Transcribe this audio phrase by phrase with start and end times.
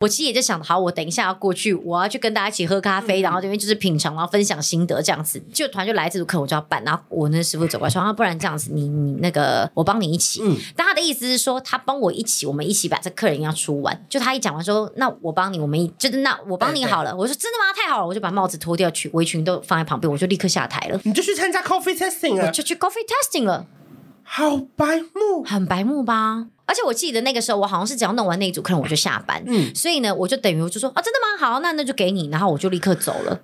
[0.00, 5.38] 我其实也在想，好，我等一下要过去，我要去跟大家一起喝咖啡，嗯、然后这边就是品尝，然后分享心得这样子。
[5.52, 6.82] 就团就来这组课，我就要办。
[6.84, 10.40] 然后我那师傅走过来说，啊，不然这样子，你你那个我帮你一起。
[10.42, 10.56] 嗯。
[10.74, 14.06] 但他的意思是说，他帮我一起，我们一起把这客人要出完。
[14.08, 17.14] 就他一讲完说，那我帮你，我们一就是那我帮你好了。
[17.14, 17.64] 我说真的吗？
[17.76, 20.98] 太好了，我就把帽子脱掉，去围裙都放在旁边，我就立刻下台了。
[21.04, 23.66] 你就去参加 coffee testing 了，我就去 coffee testing 了。
[24.22, 26.46] 好白目，很白目吧？
[26.70, 29.42] 而且我记得那个时候，我好像是只要弄完那一组，可能我就下班。
[29.44, 31.44] 嗯，所以呢，我就等于我就说啊，真的吗？
[31.44, 33.36] 好，那那就给你，然后我就立刻走了。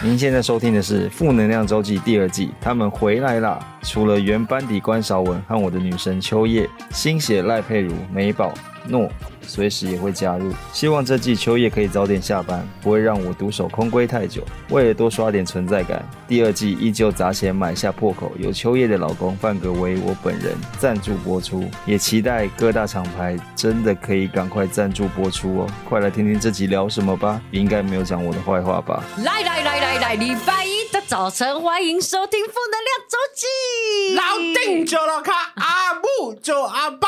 [0.00, 3.58] 您现在收听的是《负能量周记》第二季，他们回来啦！
[3.82, 8.54] 除了原班底关韶文和我的女神秋叶，新血赖佩如、美宝
[8.86, 9.08] 诺。
[9.44, 14.40] 随时也会加入，希望这季秋叶可以早点下班，不会让我独守空闺太久。
[14.70, 25.66] 为了多刷点存在感，第二季依旧砸钱买下破口，由秋叶的老公范格为我本人赞助播出，也期待各大厂牌真的可以赶快赞助播出哦！
[25.88, 29.02] 快来听听这集聊什么吧，应该没有讲我的坏话吧？
[29.18, 30.81] 来来来来来，礼拜一
[31.12, 34.14] 早晨，欢迎收听负能量周记。
[34.14, 37.06] 老丁就老卡，阿木就阿爸，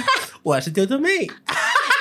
[0.44, 1.26] 我是丢丢妹。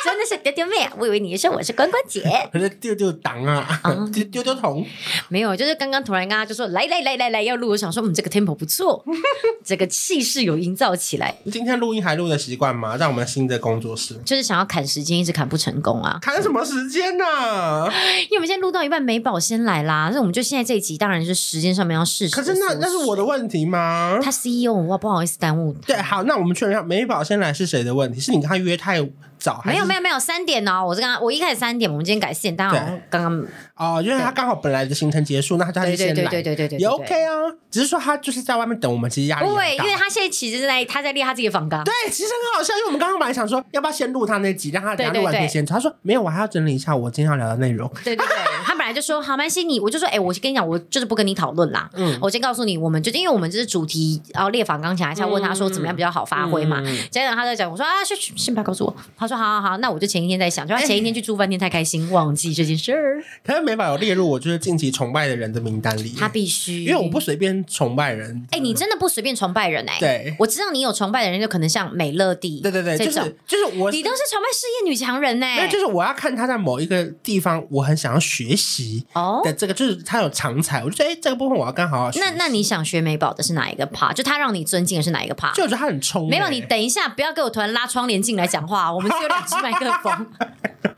[0.03, 0.93] 真的是丢丢妹啊！
[0.97, 3.81] 我以为你说我是关关姐，可是丢丢党啊，
[4.13, 4.85] 丢丢丢童
[5.27, 9.03] 没有，就是刚刚突然刚刚就说来来来来来要录，我想说我们这个 tempo 不错，
[9.65, 11.35] 这个气势有营造起来。
[11.51, 12.97] 今天录音还录的习惯吗？
[12.97, 16.17] 在我们新的工作室，就是想要砍时间，一直砍不成功啊！
[16.21, 17.93] 砍什么时间呢、啊？
[18.29, 22.27] 因为我们现在录到一半，美宝先来啦，那我们就现在这一集当然是时间上面要试。
[22.29, 24.19] 可是那那是我的问题吗？
[24.21, 25.73] 他 CEO，我不好意思耽误。
[25.85, 28.19] 对，好，那我们确认一下，美宝先来是谁的问题？
[28.19, 28.99] 是你跟他约太
[29.37, 29.61] 早？
[29.63, 37.31] 没有没有没有三点哦，我是刚刚我一开始三点，我们今天改四点，但好像刚刚哦，因为他刚好本来的行程结束，那他就先来，对对对对对对，也 OK 啊，
[37.69, 48.35] 只是说他就是在外面等我们，其实压力对，因为他现在其实是在他在列他自己的访纲，对，其实很好笑，因为我们刚刚本来想说要不要先录他那集，让他等下录完可以先走，他说没有，我还要整理一下我今天要聊的内容，对对对，
[48.67, 82.19] 他本来就说好，蛮系你，我就说哎，我跟你讲，我就是不跟你讨论啦，嗯，我先告诉你，我们就因为我们这是主题，然后列访纲前还是要问他说怎么样比较好发挥嘛，接着他在讲，我说啊，先先不要告诉我，他说好好好，那我就前一天在想，就他前一天去住饭店太开心，忘记这件事儿，可是美宝有列入我就是近期崇拜的人的名单里，他必须，因为我不随便崇拜人，哎，你真的不随便崇拜人哎，对，我知道你有崇拜的人，就可能像美乐蒂，对对对，就是就是我，你都是崇拜事业女强人哎，对，就是我要看他在某一个地方，我很想要学习哦的这个，就是他有长才，我就觉得哎，这个部分我要刚好好学。
[82.19, 84.13] 那那你想学美宝的是哪一个 part？
[84.13, 85.53] 就他让你尊敬的是哪一个 part？
[85.55, 90.27] 就我觉得他很冲，没有，你等一下，不要给我突然拉窗帘进来讲话，我们只有两只麦克风。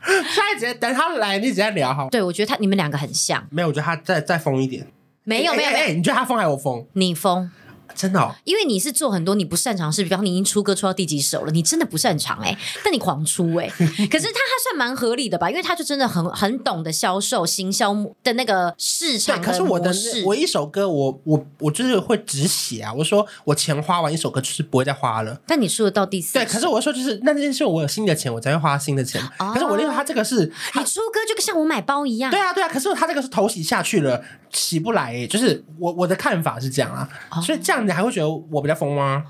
[0.00, 2.08] 下一节等他来，你直接聊好。
[2.08, 3.46] 对，我觉得他你们两个很像。
[3.50, 4.86] 没有，我觉得他再再疯一点。
[5.24, 6.84] 没有没有没有，你觉得他疯还是我疯？
[6.94, 7.50] 你疯。
[7.94, 15.50] 真的，哦，因为你是做很多你不擅长的事，比方你已经出歌出到第几首了，你真的不擅长哎， 但你狂出哎，可是他还算蛮合理的吧？
[15.50, 19.40] 因为他就真的很很懂得销售、行销的那个市场。
[19.40, 19.92] 可是我的
[20.24, 25.40] 我一首歌，我我我就是会只写啊，我说我钱花完一首歌就是不会再花了。
[25.46, 29.20] 但你出了到第四，对，可是我说就是那件事，我有新的钱，我才会花新的钱。
[29.38, 30.40] 哦，可是我那个他这个是
[30.74, 32.68] 你出歌就像我买包一样，对啊对啊。
[32.68, 38.44] 可是他这个是头洗下去了，起不来哎，就是我我的看法是这样啊，哦，所以这样你还会觉得我。
[38.50, 39.24] 我比较疯吗？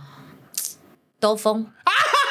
[1.21, 1.67] 都疯，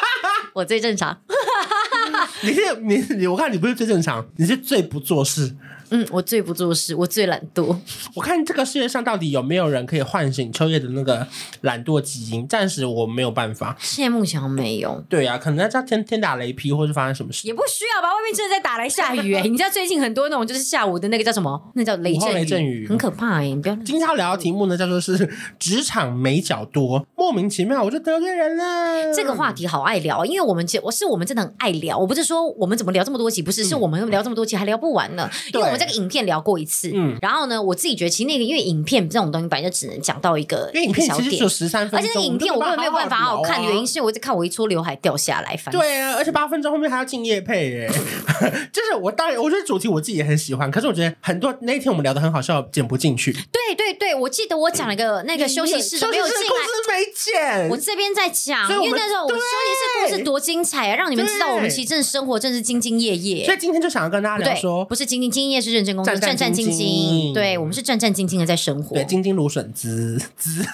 [0.53, 1.21] 我最正常。
[2.41, 5.55] 你是你你，我看你不是最正常，你是最不做事。
[5.91, 7.75] 嗯，我最不做事，我最懒惰。
[8.15, 11.27] 我看这个世界上到底有没有人可以唤醒秋叶的那个
[11.61, 12.47] 懒惰基因？
[12.47, 13.75] 暂时我没有办法。
[13.79, 15.03] 现在目前没有。
[15.09, 17.47] 对啊，可能在天天打雷劈，或是发生什么事。
[17.47, 19.49] 也不需要吧，外面真的在打雷下雨哎、欸！
[19.49, 21.59] 你知道最近很多那种就是下午的那个叫什么？
[21.73, 23.55] 那叫雷阵雨，雷阵雨很可怕哎、欸！
[23.55, 23.75] 你不要。
[23.77, 29.11] 今天要聊的题目呢，叫做是职场美角多，莫名其妙我就得罪人了。
[29.13, 31.97] 这个话题好爱聊，因为我们我是我们真的很爱聊。
[31.97, 35.78] 我不是说我们怎么聊这么多集，不是，是我们聊这么多集还聊不完呢，因为我们。
[35.79, 47.89] 这个影片聊过一次，嗯，然后呢，我自己觉得其实那个因为影片这种东西本来就只能讲到一个，因为影片其实只有十三分钟，而且那影片我根本没有办法好好看，原因是我在看我一撮刘海掉下来，反正对啊，而且八分钟后面还要敬业配耶，
[48.73, 53.31] 就是我当然我觉得主题我自己也很喜欢，可是我觉得很多那天我们聊的很好笑，剪不进去。
[53.31, 56.51] 对对对，我记得我讲了一个那个休息室没有进来，
[56.87, 68.95] 没剪，我这边在讲，因为那时候我休息室故事多精彩啊，让你们知道我们其实真的生活真是兢兢业业，所以今天就想要跟大家聊说，不是兢兢兢业是认真工作，战战兢兢，对我们是战战兢兢的在生活。
[68.95, 70.65] 对，兢兢如笋子，子，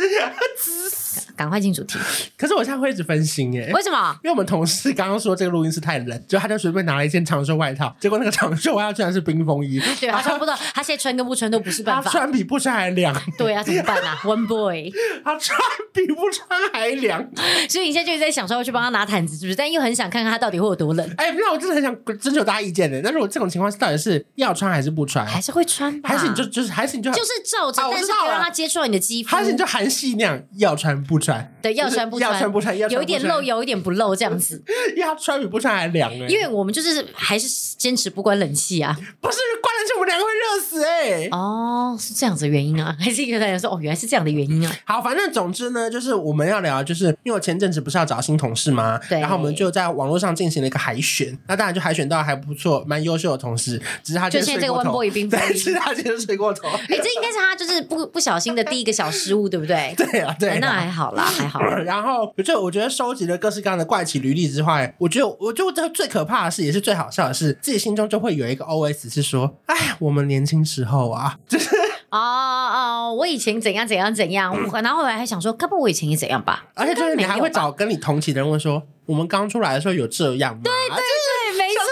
[1.36, 1.98] 赶快进主题。
[2.36, 4.16] 可是我现在会一直分心耶，为什么？
[4.22, 9.80] 因为我们同事刚刚说这个录音室太冷，就他就随便拿了一件长袖外套，结果那个长袖外套居然是冰风衣。
[10.00, 12.10] 对，他穿不到，他现在穿跟不穿都不是办法。
[12.10, 13.14] 他穿比不穿还凉。
[13.36, 14.18] 对啊，怎么办啊？
[14.24, 14.90] One boy，
[15.24, 15.58] 他穿
[15.92, 17.28] 比不穿还凉。
[17.68, 19.56] 所以你现在就在想说要去帮他拿毯子，是不是？
[19.56, 21.14] 但又很想看看他到底会有多冷。
[21.16, 23.00] 哎、欸，那我真的很想征求大家意见的。
[23.02, 25.26] 那如果这种情况是到底是要穿还是不穿？
[25.26, 26.10] 还是会穿吧？
[26.10, 29.34] 还是你就就是还是你就就是照着，啊、但是不要让他接触到你的肌肤。
[29.34, 31.52] 还是你就韩系那样要穿不穿？
[31.60, 32.32] 对，要穿不穿？
[32.32, 32.78] 要穿不穿？
[32.78, 34.62] 有一点露，有一点不露，这样子。
[34.96, 36.26] 要穿比不穿还凉哎。
[36.28, 38.96] 因为我们就是还是坚持不关冷气啊。
[39.20, 41.28] 不是关冷气，我们两个会热死哎、欸。
[41.32, 42.96] 哦，是这样子的原因啊？
[42.98, 44.72] 还是一个大家说哦，原来是这样的原因啊？
[44.84, 49.00] 好，反正总之呢，就是我们要聊，就是因为我前阵子不是要找新同事吗？
[49.08, 49.20] 对。
[49.20, 56.68] 然后我们就在网络上进行了一个海选，那当然就海选到还不错，蛮优秀的同事，只是他就现在这个 One Boy 冰 对，是他今天睡过头。
[56.68, 59.69] 哎、欸，这应该是他就是不不小心的第一个小失误，对不对？
[59.70, 60.58] 对 对啊，对啊。
[60.60, 61.60] 那还好啦， 还好。
[61.60, 71.68] 然后就我觉得收集了各式各样的怪奇履历之外，我觉得我觉得这最可怕的是，也是最好笑的是，自己心中就会有一个 OS 是说：哎，我们年轻时候啊，就 是
[72.10, 74.52] 哦哦，我以前怎样怎样怎样，
[74.82, 76.64] 然后后来还想说，该不我以前也怎样吧？
[76.74, 80.62] 而且就是你还会找跟你同期的人问说，我们刚出来的时候有这样吗？
[80.64, 81.84] 对对对，没错。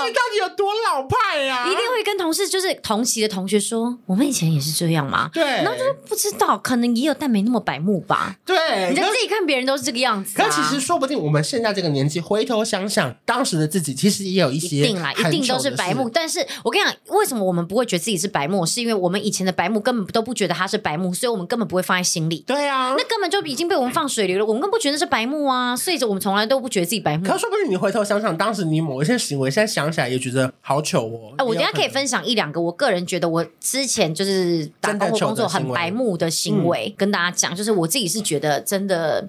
[0.00, 1.66] 到底有多老派呀、啊？
[1.66, 5.30] 一定会跟同事，就是同期的同学说，我们以前也是这样嘛？
[5.32, 8.36] 对，然后就不知道，可能也有，但没那么白目吧。
[8.44, 10.44] 对，你在自己看别人都是这个样子、啊。
[10.44, 16.08] 可其实说不定我们现在这个年纪，回头想想当时的自己，其实也有一些一定啦，一定都是白目。
[16.08, 18.64] 但是我跟你讲，为什么我们不会觉得自己是白目？
[18.66, 22.44] 是因为我们以前的白目根本都不觉得他是白目，所以我们根本不会放在心里。
[22.46, 27.26] 对啊，那根本就已经被我们放水流了，我们根本不觉得是白目啊，所以我们从来都不觉得自己白目。
[27.26, 31.29] 可说不定你回头想想，当时你某一些行为，现在想起来也觉得好糗哦。
[31.32, 39.28] 哎、呃，我等下可以分享一两个，我个人觉得我之前就是打工或工作很白目的行为，嗯、跟大家讲，就是我自己是觉得真的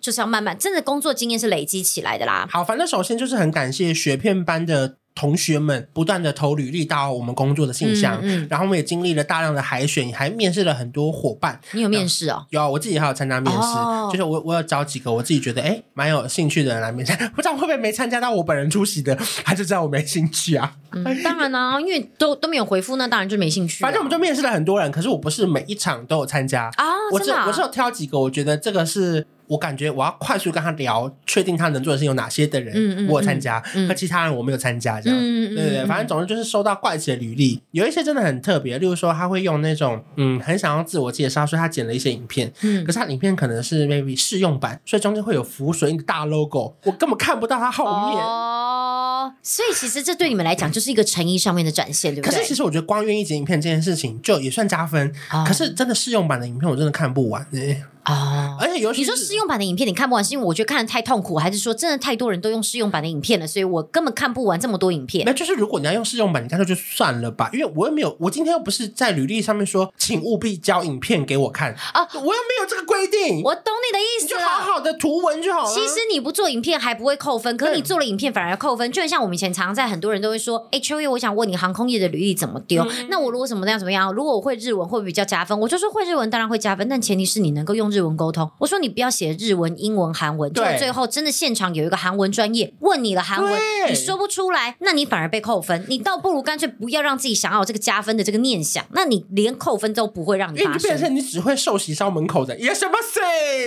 [0.00, 2.48] 就是要慢慢，真的工作经验是累积起来的啦。
[2.50, 4.96] 好，反正首先就是很感谢雪片般的。
[5.18, 11.60] 同学们不断的投履历到我们工作的信箱，嗯嗯、然后我们也经历了大量的海选，还面试了很多伙伴。
[11.72, 12.46] 你有面试哦？
[12.50, 20.76] 有，我自己还有参加面试，哦、就是我我有找几个我自己觉得哎蛮有兴趣的人来面试， 不知道会不会没参加到我本人出席的，他就知道我没兴趣啊。
[20.92, 23.88] 嗯、当然啦、啊，因为都都没有回复，那当然就没兴趣、啊。
[23.88, 29.26] 反正我们就面试了很多人，可是我不是每一场都有参加啊，我只、啊、我是有挑几个，我觉得这个是。
[29.48, 48.22] 我感觉我要快速跟他聊，确定他能做的事有哪些的人，嗯嗯、我有参加，和、嗯、其他人我没有参加，这样，嗯、对对对，反正总之就是收到怪奇的履历，有一些真的很特别，例如说他会用那种，嗯，很想要自我介绍，所以他剪了一些影片，嗯，可是他影片可能是 maybe 试用版，所以中间会有浮水印的大 logo，我根本看不到他后面。
[48.22, 52.34] 哦，所以其实这对你们来讲就是一个诚意上面的展现，对不对？
[52.34, 57.82] 可是其实我觉得光愿意剪影片这件事情就也算加分，哦、可是真的试用版的影片我真的看不完哎。
[58.12, 58.56] 啊！
[58.60, 65.24] 而且尤其你说试用版的影片你看不完，是因为我觉得看得太痛苦，还是说真的太多人都用试用版的影片了，所以我根本看不完这么多影片？
[65.26, 73.42] 那就是如果你要用试用版，你干脆就算了吧，因为我又没有，我今天又不是在履历上面说，请务必交影片给我看啊，我又没有这个规定。
[73.42, 75.74] 我懂你的意思，你就好好的图文就好了。
[75.74, 78.90] 其实你不做影片还不会扣分，可是你做了影片反而要扣分。
[78.90, 82.82] 就很像我们以前常常在很多人都会说，哎、欸，秋叶，我想问你航空业的履历怎么丢？
[82.84, 84.12] 嗯、那我如果怎么那样怎么样？
[84.12, 85.58] 如果我会日文会不会比较加分？
[85.60, 88.50] 我就说会日文当然会加分，但前提是你能够用日文沟通。
[88.58, 88.78] 我说。
[88.78, 95.84] 你不要写日文、英文、韩文，就最后真的现场有一个韩文专业问你了韩文，你说不出来，那你反而被扣分。
[95.88, 100.72] 你倒不如干脆不要让自己想要这个加分的这个念想，那你连扣分都不会让你发生。
[100.74, 103.18] 因为变成你只会受洗烧门口的有什么事？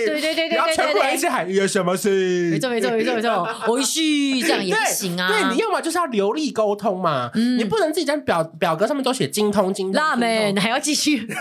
[0.06, 2.48] 对对对对对对，然后全部人一起喊有什么事？
[2.50, 5.28] 没错没错没错没错， 我去这样也不行啊。
[5.28, 10.00] 对，你要么就是要流利沟通嘛，嗯、你不能自己在表表格上面都写精通精通。
[10.00, 11.28] 辣妹，你还要继续。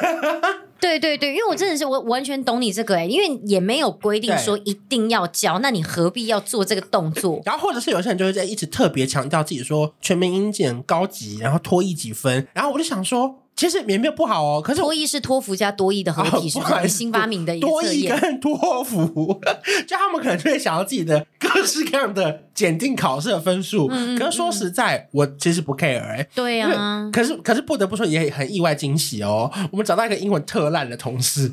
[0.82, 7.42] 对对对，因为我真的是我完全懂你这个哎，因为也没有规定说一定要教，那你何必要做这个动作？
[7.46, 13.38] 然后或者是有些人就会在一直特别强调自己说全民英检高级，然后脱一几分，然后我就想说。
[13.62, 19.40] 其实也没有不好哦，可是多益是托福加多益的合体，是新发明的一个多益跟托福，
[19.86, 23.88] 就他们可能就会想要自己的各式各样的检定考试的分数。
[23.92, 26.28] 嗯、可是说实在，嗯、我其实不 care 哎、欸。
[26.34, 29.52] 对啊，可是可是不得不说，也很意外惊喜哦。
[29.70, 31.52] 我们找到一个英文特烂的同事。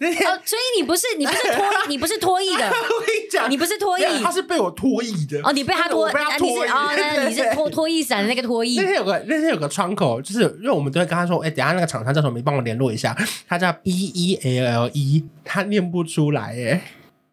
[0.00, 5.38] 哦，所以你不是你不是脱你不是脱衣的， 我跟你讲，你不是脱衣，他是被我脱衣的。
[5.44, 6.68] 哦，你被他脱，被他脱役。
[6.68, 8.76] 哦，那你是 脱脱衣伞的那个脱衣。
[8.76, 13.14] 那天有个那天有个窗口，就是因为我们都会跟他说，哎，等下那个厂商叫什么，你帮我联络一下。
[13.46, 16.82] 他叫 B E L L E，他念不出来哎。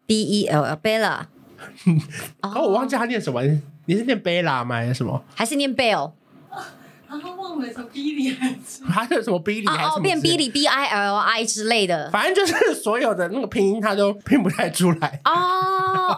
[0.06, 1.20] B E L L Bella，
[2.42, 3.42] 哦，我忘记他念什么，
[3.86, 4.76] 你是念贝拉吗？
[4.76, 5.24] 还是什么？
[5.34, 6.12] 还是念 Bell？
[6.27, 6.27] 然
[7.20, 15.20] 后忘了什么 Billy 还是还有什么 Billy 还是什么变 Billy B I L I 之类的，反正就是所有的那个拼音他都拼不太出来。
[15.24, 15.30] 哦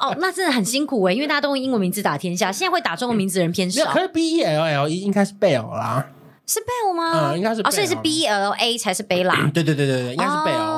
[0.01, 3.93] 哦，那真的很辛苦哎，因为大家都用英文名字打天下，现在会打中文名字的人偏少。
[3.93, 6.07] 可是 B E L L E 应该是 Bell 啦，
[6.47, 7.31] 是 Bell 吗？
[7.31, 7.61] 嗯，应该是。
[7.63, 9.35] 哦，所以是 B L A 才是贝拉。
[9.53, 10.70] 对对对对对，应该是贝尔。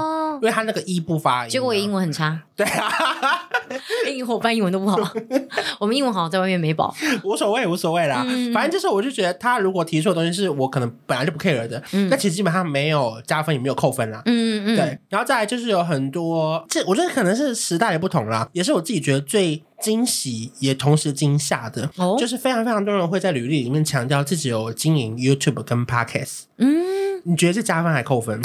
[0.43, 2.39] 因为他那个一不发音，结果我英文很差。
[2.55, 2.91] 对啊，
[4.07, 4.99] 英语伙伴英文都不好，
[5.81, 6.95] 我们英文好像在外面没保。
[7.25, 8.25] 无所谓，无所谓啦。
[8.29, 14.21] 嗯、反正就是，我就觉得他如果提出的东西是我可能本来就不 care 的，嗯、那其实基本上没有加分，也没有扣分啦。
[14.27, 26.43] 嗯嗯对，然后再来就是有很多，这我觉得可能是时代的不同啦，也是我自己觉得最惊喜也同时惊吓的，哦、就是非常非常多人会在履历里面强调自己有经营 YouTube 跟 Podcast。
[26.59, 28.43] 嗯，你觉得是加分还扣分？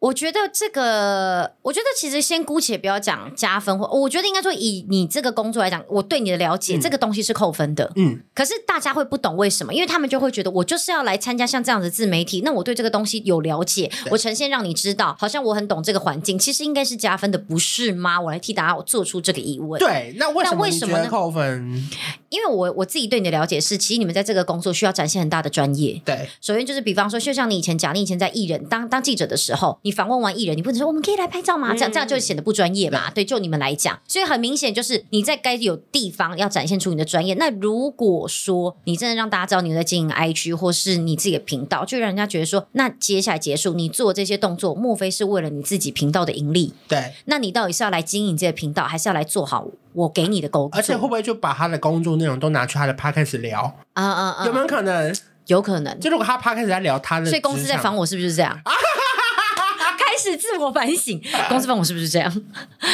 [0.00, 7.92] 我觉得这个，我觉得其实先姑且不要讲加分，或我觉得应该说以你这个工作来讲，我对你的了解，嗯、这个东西是扣分的。
[7.96, 9.74] 嗯，可是大家会不懂为什么？
[9.74, 18.18] 因为他们就会觉得我就是要来参加像这样的自媒体，那我对这个东西有了解，我呈现让你知道，好像我很懂这个环境，其实应该是加分的，不是吗？
[18.18, 19.78] 我来替大家做出这个疑问。
[19.78, 21.90] 对，那为什么扣分？
[22.30, 26.02] 因为我我自己对你的了解是，其实你们在这个工作需要展现很大的专业。
[26.04, 30.80] 对，首先就是比方说，就像你以前讲，你以前在艺人当当记者的时候，你访问完艺人，你不能。
[30.80, 31.74] 说我们可以来拍照吗？
[31.74, 33.10] 这样这样就显得不专业嘛？
[33.10, 37.34] 对，就你们来讲，所以很明显就是你在该有地方要展现出你的专业。
[37.34, 46.72] 那如果说你真的让大家知道你在经营 IG 或是你自己的频道，就让人家觉得说，那接下来结束你做这些动作，莫非是为了你自己频道的盈利？
[46.88, 50.78] 对，那你到底是要来经营这个频道，还是要来做好我给你的工作？
[50.78, 53.62] 而且会不会就把他的工作内容都拿去他的 Podcast 聊？
[53.94, 54.46] 啊啊啊！
[54.46, 55.14] 有没有可能？
[55.46, 55.98] 有可能。
[55.98, 58.56] 就如果他 Podcast 在聊他的，所以公司在防我，是不是这样？
[60.20, 62.30] 是自我反省， 公司问我是不是这样？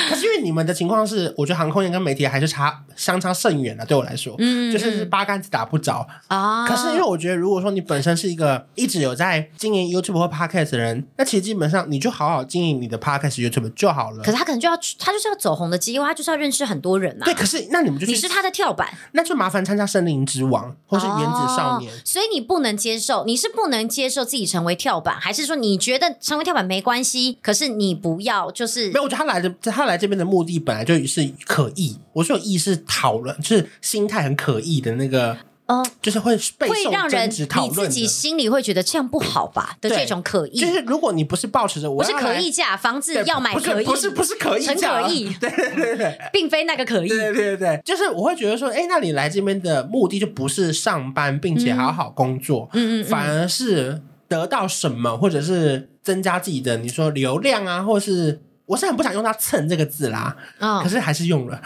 [0.09, 3.85] 可是因为你们的情况是，我觉得航空业跟媒体还是差相差甚远了。
[3.85, 6.67] 对我来说，嗯，就是八竿子打不着啊。
[6.67, 14.23] 可是因为我觉得，如果说你本身是一个一直有在经营 YouTube 或 Podcast 的人，那其实基本上你就好好经营你的 Podcast YouTube 就好了。
[14.23, 17.25] 可是他可能就要他就是要走红的机会，他就是要认识很多人啊。
[17.25, 21.93] 对，可是那你们就是你是他的跳板，那就麻烦参加《森林之王》或是《原子少年》。
[22.05, 27.16] 所以你不能接受，你是不能接受自己成为跳板，还是说你觉得成为跳板没关系？
[27.43, 27.97] 可是你。
[27.97, 29.03] 不要，就是没有。
[29.03, 31.99] 我觉得他来的，他来这边的目的本来就是可疑。
[32.13, 40.59] 我说有意是讨论，就是心态很可疑的那个，嗯，就是会被会让人你自己心里会觉得这样不好吧的这种可疑。
[40.59, 55.89] 就是如果你不是抱持着我不是可疑价，房子要买可疑，不是不是可疑，很可疑， 对对对对，并非那个可疑，对对对，就是我会觉得说，哎，那你来这边的目的就不是上班，并且好好工作，嗯嗯，反而是得到什么，或者是。
[56.07, 61.61] 增加自己的，你说流量啊，或是我是很不想用它“蹭”这个字啦，哦、可是还是用了。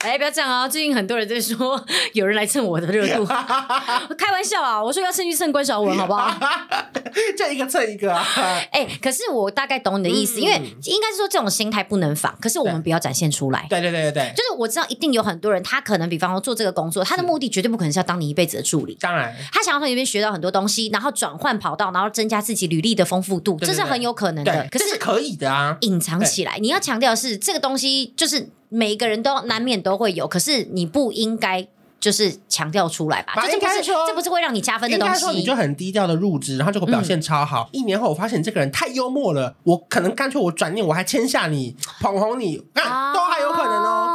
[0.00, 0.66] 哎，不要这样啊！
[0.66, 3.26] 最近很多人在说有人来蹭我的热度，
[4.16, 4.82] 开玩笑啊！
[4.82, 6.34] 我说要蹭去蹭关晓雯，好不好？
[7.36, 8.24] 这一个蹭一个啊！
[8.72, 10.54] 哎，可是我大概懂你的意思，嗯、因为
[10.84, 13.66] 应该是说这种心态不能仿，可是我们不要展现出来。
[13.68, 18.96] 对对对对对，就是我知道一定有很多人，他可能比方说做这个工作，他的目的绝对不可能是要当你一辈子的助理。
[18.98, 24.66] 当然，他想要从里面学到很多东西，然后转换跑道，然后增加自己履历的丰富度，对对对，这是很有可能的。
[24.70, 26.56] 可是，是可以的啊，隐藏起来。
[26.58, 28.48] 你要强调的是这个东西就是。
[28.70, 31.68] 每一个人都难免都会有，可是你不应该
[32.00, 33.34] 就是强调出来吧？
[33.46, 35.26] 这不是这不是会让你加分的东西。
[35.32, 37.68] 你就很低调的入职，然后结果表现超好。
[37.72, 44.09] 嗯、一年后我发现这个人太幽默了，我可能干脆我转念我还签下你，捧红你，那、啊、都还有可能哦。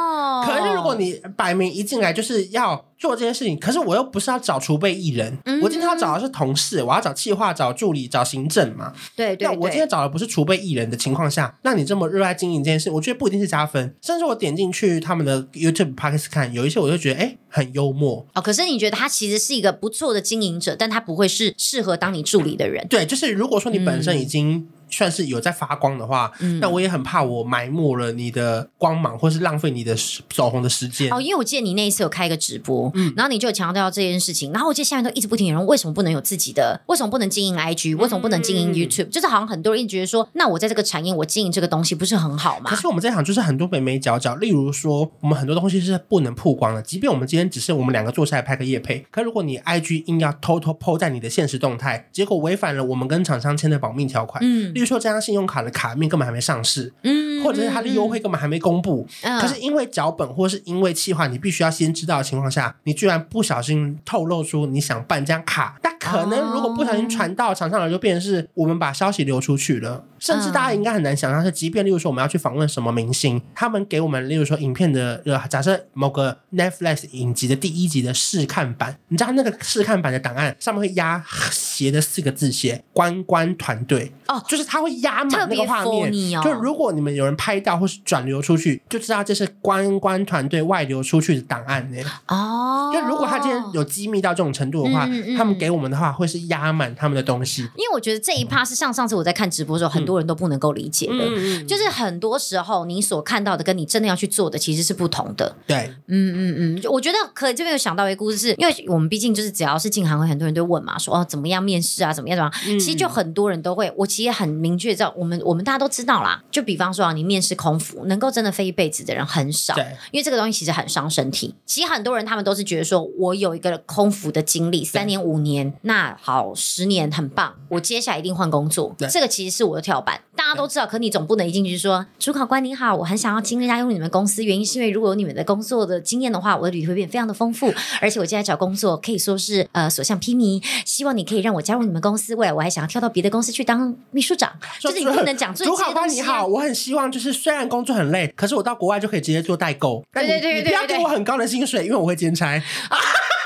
[0.86, 2.86] 如果你摆明一进来就是要。
[2.98, 8.94] 做这件事情，可是我又不是要找储备艺人，嗯、我今天要找的是同事，我要找企划、找助理、找行政嘛。
[9.18, 13.94] 对对，我今天找的不是储备艺人的情况下，那你这么热爱经营这件事，我觉得不一定是加分。
[14.02, 18.42] 甚至我点进去他们的 YouTube Podcast 看，有一些我就觉得哎，很幽默哦。
[18.42, 22.88] 可是你觉得他其实是一个不错的经营者，但他不会是适合当你助理的人。
[22.88, 24.70] 对，就是如果说你本身已经。
[24.88, 29.96] 嗯算是有在发光的话，嗯，那我也很怕我埋没了你的光芒，或是浪费你的
[30.30, 31.20] 走红的时间哦。
[31.20, 42.70] 因为我记得你那一次有开一个直播，嗯，然后你就强调这件事情，然后我记得下面都一直不停有人为什么不能有自己的，为什么不能经营 IG，为什么不能经营 YouTube，嗯，就是好像很多人一直觉得说，那我在这个产业我经营这个东西不是很好吗？
[42.70, 55.56] 可是我们在想就是很多美眉角角，例如说我们很多东西是不能曝光的，即便我们今天只是我们两个坐下来拍个夜配，可如果你 IG 硬要偷偷 po 在你的现实动态，结果违反了我们跟厂商签的保密条款，嗯，例如说这张信用卡。
[55.66, 70.04] 的卡面根本还没上市，嗯，或者是它的优惠根本还没公布，嗯，可是因为脚本或是因为企划，你必须要先知道的情况下，你居然不小心透露出你想办这张卡，那可能如果不小心传到场上来，就变成是我们把消息流出去了。
[70.18, 92.02] 甚至大家应该很难想象，是即便例如说我们要去访问什么明星，他们给我们例如说影片的呃，假设某个 Netflix 影集的第一集的试看版，你知道那个试看版的档案上面会压斜的四个字写关关团队哦，就是他会压满那个画面，哦、就如果你们有人拍到或是转流出去，就知道这是关关团队外流出去的档案呢。
[92.28, 97.62] 哦，就如果他今天有机密到这种程度的话，嗯嗯、他们给我们的话会是压满他们的东西。
[97.76, 105.56] 因为我觉得这一趴是像上次我在看直播的时候，很多人都不能够理解的，嗯、就是很多时候你所看到的跟你真的要去做的其实是不同的。
[105.66, 116.44] 对，嗯嗯嗯，我觉得可这边有想到一个故事是，是因为我们毕竟就是只要是进行会，很多人都问嘛，说哦怎么样面试啊，怎么样怎么样，其实就很多人都会，我其实很明确知道，我们我们大家都知道啦。
[116.52, 121.54] 就比方说啊，你面试空服，能够真的飞一辈子的人很少，对，因为这个东西其实很伤身体。
[121.66, 130.20] 其实很多人他们都是觉得说，我有一个空服的经历，三年五年，那好十年很棒，我接下来一定换工作，这个其实是我的跳板。
[130.36, 145.54] 大家都知道，可你总不能一进去说，主考官您好，我很想要进加入你们公司，原因是因为如果有你们的工作的经验的话，我的履历会变非常的丰富， 而且我现在找工作可以说是呃所向披靡，希望你可以让我加入你们公司，未来我还想要跳到别的公司去当秘书长，就是你不能讲。
[145.54, 152.62] 主考官你好，我很希望就是虽然工作很累，可是我到国外就可以直接做代购，对对对对不要给我很高的薪水，因为我会兼差。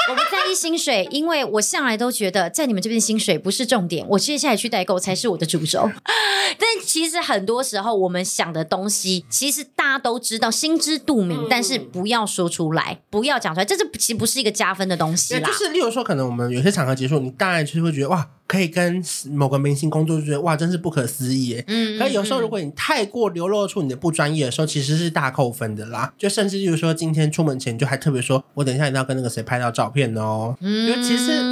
[0.10, 5.88] 我不在意薪水，因为我向来都觉得在你们这边薪水不是重点，我接下来去代购才是我的主轴。
[6.58, 15.48] 但其实很多时候我们想的东西，其实大家都知道，心知肚明，但是不要说出来，不要讲出来，这是其实不是一个加分的东西啦。
[15.48, 18.28] 就是例如说，可能我们有些场合结束，你大概就是会觉得哇。
[18.50, 21.64] 可以跟某个明星工作，就觉得哇，真是不可思议。
[21.68, 26.12] 嗯，可有时候如果你太过流露出你的不专业的时候，其实是大扣分的啦。
[26.18, 30.56] 就甚至就是说，今天出门前就还特别说，我等一下一定要跟那个谁拍到照片哦。
[30.62, 31.44] 嗯，因为其实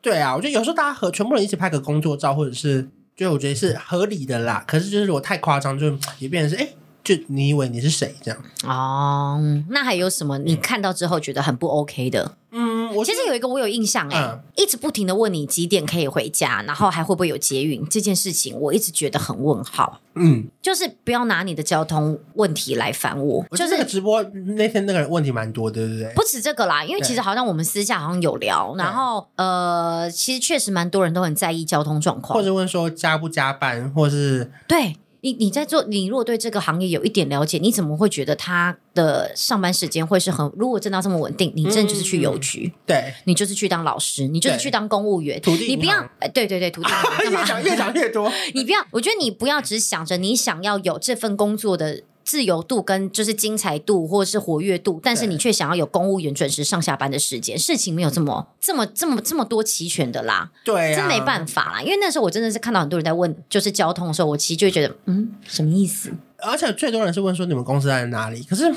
[0.00, 4.64] 对啊，我觉得有时候大家和全部人一起拍个工作照，或者是，就我觉得是合理的啦。
[4.66, 6.66] 可是就是如果太夸张，就也变成是哎。
[6.66, 8.40] 诶就你以为你是谁这样？
[8.64, 9.36] 哦，
[9.70, 12.36] 那还有什么你看到之后觉得很不 OK 的？
[12.52, 20.00] 嗯，我其实有一个我有印象哎、欸，嗯、一直不停的问你几点可以回家，然后还会不会有捷运这件事情，我一直觉得很问号。
[20.14, 23.44] 嗯，就是不要拿你的交通问题来烦我。
[23.52, 26.12] 就是那个直播那天那个问题蛮多的，对不对？
[26.14, 34.96] 不止这个啦，因为其实好像我们私下好像有聊，然后呃，其实确实蛮多人都很在意交通状况，或者问说加不加班，或是对。
[35.24, 40.52] 你你在做，你如果对这个行业有一点了解，你怎么会觉得他的上班时间会是很？
[40.56, 46.90] 如果真的这么稳定，你真的就是去邮局，嗯、对，你就是去当老师，你就是去当公务员，土地你不要，哎，对对对，土地
[47.30, 52.02] 越讲越讲越多， 你不要，我觉得你不要只想着你想要有这份工作的。
[52.24, 60.50] 自由度跟就是精彩度或者是活跃度，但是你却想要有公务员准时上下班的时间，事情没有这么这么这么这么多齐全的啦。
[60.64, 61.82] 对、啊，真没办法啦。
[61.82, 66.12] 因为那时候我真的是看到很多人在问，就是交通的时候，我其实就会觉得，嗯，什么意思？
[66.42, 68.42] 而且最多人是问说你们公司在哪里？
[68.42, 68.72] 可是。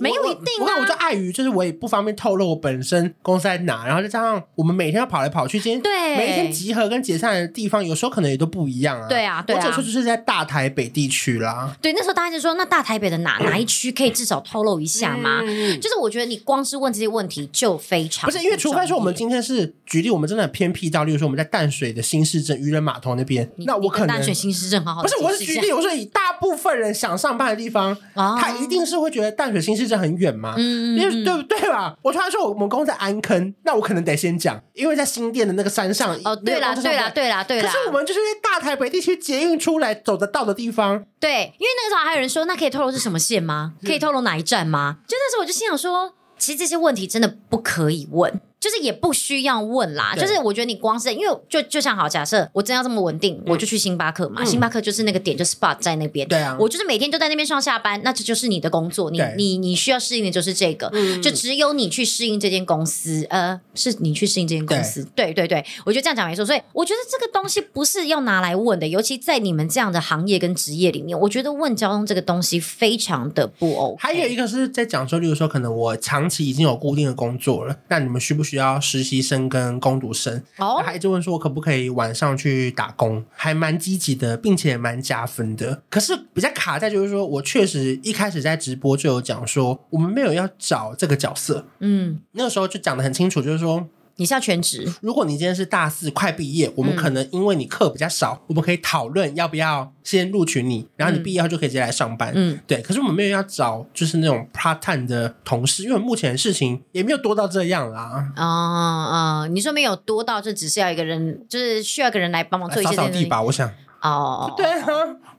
[0.00, 9.08] 没有一定啊，我看我就碍于，就是我也不方便透露我本身公司在哪，然后再加上我们每天要跑来跑去，今天对每一天集合跟解散的地方，有时候可能也都不一样啊。
[9.08, 11.76] 对啊，对啊，或者说就是在大台北地区啦。
[11.82, 15.40] 对，那时候大家就说，那大台北的哪 哪一区可以至少透露一下吗？
[15.42, 30.54] 嗯、就是我觉得你光是问这些问题就非常不是，因为除非说我们今天是举例，我们真的很偏僻到，例如说我们在淡水的新市镇渔人码头那边，那我可能淡水新市镇好好不是，我是举例，我说以大部分人想上班的地方，哦、他一定是会觉得淡水新市镇很远吗？
[30.56, 31.94] 嗯，因为对不对吧？
[32.02, 36.14] 我突然说我们公司在安坑，那我可能得先讲，因为在新店的那个山上。
[36.24, 37.68] 哦，对啦，对啦，对啦，对啦。
[37.68, 41.04] 可是我们就是在大台北地区捷运出来走得到的地方。
[41.18, 43.74] 对，因为那个时候还有人说，那可以透露是什么线吗？
[43.82, 44.98] 可以透露哪一站吗？
[45.06, 48.40] 就那时候我就心想说，其实这些问题真的不可以问。
[48.60, 73.96] 就是也不需要问啦，就是我觉得你光是因为就就像好假设我真要这么稳定，嗯、我就去星巴克嘛，嗯、星巴克就是那个点就 spot 在那边，对啊，我就是每天都在那边上下班，那这就是你的工作，你你你需要适应的就是这个，嗯、就只有你去适应这间公司，呃，是你去适应这间公司，对，对对对，我觉得这样讲没错，所以我觉得这个东西不是要拿来问的，尤其在你们这样的行业跟职业里面，我觉得问交通这个东西非常的不 OK。
[73.98, 79.20] 还有一个是在讲说，例如说可能我长期已经有固定的工作了，那你们需不需要实习？
[79.20, 83.24] 生跟工读生，哦，他一直问说，我可不可以晚上去打工？
[83.30, 85.82] 还蛮积极的，并且蛮加分的。
[85.90, 91.66] 可是比较卡在就是说，我确实一开始在直播就有讲说，我们没有要找这个角色。
[91.80, 93.86] 嗯，那个时候就讲的很清楚，就是说。
[94.20, 94.86] 你是要全职？
[95.00, 102.30] 如果你今天是大四快毕业，我们可能因为你课比较少，嗯、我们可以讨论要不要先录取你，然后你毕业后就可以直接来上班。
[102.34, 102.82] 嗯，对。
[102.82, 108.30] 可是我们没有要找就是那种 part time 的同事，因为目前的事情也没有多到这样啦。
[108.36, 113.40] 哦哦，你说没有多到，就只是要一个人，就是需要一个人来帮忙做一些扫地吧？
[113.40, 113.72] 我想。
[114.02, 114.86] 哦，对啊。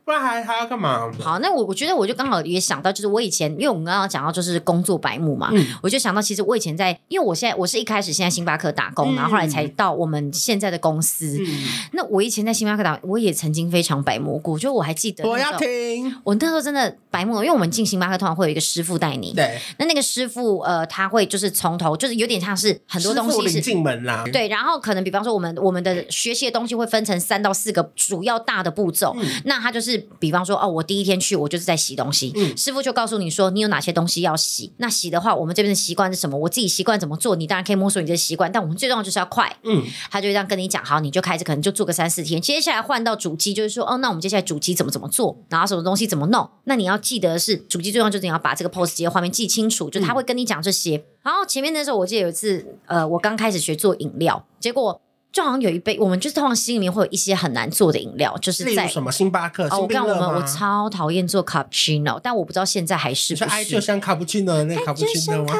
[0.03, 1.11] 不然还还要干嘛？
[1.19, 11.37] 好，那我我觉得我就刚好也想到，就是我以前，因为我们刚刚讲到就是工作白目嘛，嗯、我就想到其实我以前在，因为我现在我是一开始现在星巴克打工，嗯、然后后来才到我们现在的公司。
[11.39, 11.47] 嗯、
[11.93, 30.71] 那我以前在星巴克打，我也曾经非常白目过，就我还记得我要听，我那时候真的白目，因为我们进星巴克通常会有一个师傅带你，对，那那个师傅呃他会就是从头就是有点像是很多东西是进门啦，对，然后可能比方说我们我们的学习的东西会分成三到四个主要大的步骤，嗯、那他就是比方说哦。
[30.71, 32.32] 我第一天去，我就是在洗东西。
[32.34, 34.71] 嗯，师傅就告诉你说，你有哪些东西要洗。
[34.77, 36.38] 那洗的话，我们这边的习惯是什么？
[36.38, 38.49] 我自己习惯怎么做，你当然可以摸索你的习惯。
[38.49, 39.54] 但我们最重要就是要快。
[39.63, 42.41] 嗯，他就这样跟你讲，好，你就开始可能就做个三四天。
[42.41, 46.49] 接下来换到主机，就是说，哦，那我们接下来主机怎么怎么做，然后什么东西怎么弄。
[46.63, 50.95] 那你要记得是主机最重要就是你要把这个 POS 机的画面记清楚，就他会跟你讲这些。
[50.95, 55.01] 嗯，然后前面那时候，我记得有一次，呃，我刚开始学做饮料，结果。
[55.31, 63.65] 就好像有一杯，我们就是通常心里面会有一些很难做的饮料，就是在什么星巴克、哦、我跟我们我超讨厌做卡布奇诺，但我不知道现在还是不是。
[63.65, 65.53] 就像卡布奇诺那个卡布奇诺吗？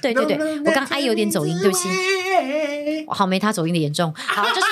[0.00, 1.88] 对对对，我刚爱有点走音，对不起，
[3.08, 4.12] 好没他走音的严重。
[4.14, 4.66] 好，就是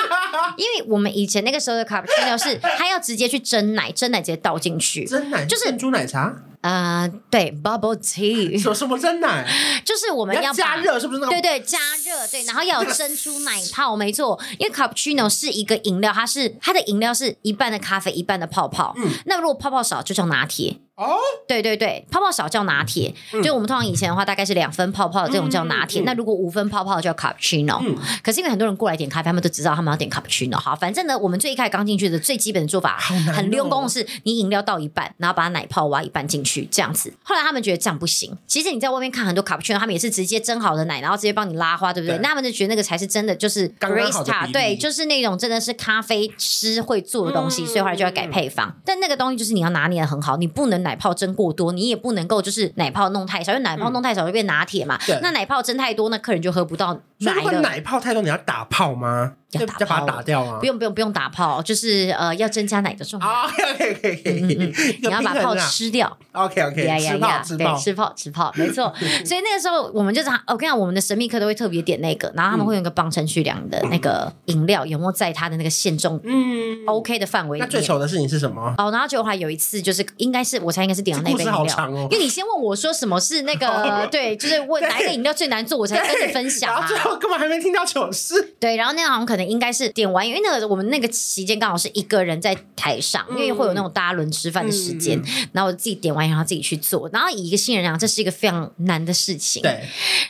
[0.57, 6.33] 因为我们以前那个时候的卡布奇诺是，它要直接去蒸奶，蒸奶直接倒进去，蒸奶就是珍珠奶茶。
[6.61, 9.45] 呃，对，bubble tea，什么什么蒸奶，
[9.83, 11.19] 就是我们要，要加热，是不是？
[11.25, 14.39] 对对，加热，对，然后要有珍珠奶泡，没错。
[14.57, 18.93] 因为 cappuccino 是一个饮料，它是它的饮料是一半的咖啡，一半的泡泡。
[18.95, 20.77] 嗯，那如果泡泡少，就叫拿铁。
[20.95, 26.01] 哦，对对对，泡泡少叫拿铁，嗯、就我们通常以前的话，大概是两分泡泡的这种叫拿铁。
[26.01, 27.79] 嗯嗯、那如果五分泡泡的叫 cappuccino。
[27.81, 30.55] 嗯、可是因为很多人过来点咖啡，他们都知道他们要点 cappuccino。
[30.57, 37.11] 好，反正呢，我们最一开始刚进去的最基本的做法，哦、很用功的是，你饮料倒一半，然后把奶泡挖一半进去，这样子。
[37.23, 38.37] 后来他们觉得这样不行。
[38.45, 42.17] 其实你在外面看很多 cappuccino，他们也是直接蒸好的奶，然后直接帮你拉花，对不对？
[42.17, 47.63] 对，那他们就觉得那个才是真的，就是 barista，对，就是那种真的是咖啡师会做的东西。
[47.63, 48.69] 嗯、所以后来就要改配方。
[48.69, 51.71] 嗯、但那个东西就是你要拿捏的很好，你不能奶泡蒸过多。
[51.71, 54.99] 你也不能够就是奶泡弄太少，因为奶泡弄太少就变拿铁嘛。
[55.09, 57.61] 嗯、那奶泡蒸太多，那客人就喝不到奶了。
[57.61, 59.33] 奶泡太多，你要打泡吗？
[59.53, 60.59] 要打泡，打掉吗？
[60.59, 63.43] 不用不用不用打泡，就是呃要增加奶的重量。
[63.43, 66.17] OK OK OK，你要把泡吃掉。
[66.31, 68.91] OK OK，吃泡吃泡吃泡吃泡，没错。
[69.25, 77.59] 所以那个时候我们就是，我跟你讲，我们的神秘客都会特别点那个，然后他们会用一个磅秤去量的那个饮料有没有在它的那个限重嗯 OK 的范围。
[77.59, 78.73] 那最糗的事情是什么？
[78.77, 86.85] 哦，然后就还有一次就是应该是我猜应该是点了那杯饮料，因为你先问我说什么是那个 对，就是问哪一个饮料最难做，我才跟你分享啊。
[86.87, 88.55] 最后根本还没听到糗事。
[88.59, 90.27] 对，然后那个好像可能应该是点完。
[90.27, 99.61] 因为那个我们那个期间刚好是一个人在台上，因为会有那种大家轮吃饭的时间，嗯、然后我自己点完然后自己去做，然后以一个新人来讲，这是一个非常难的事情。
[99.61, 99.83] 对，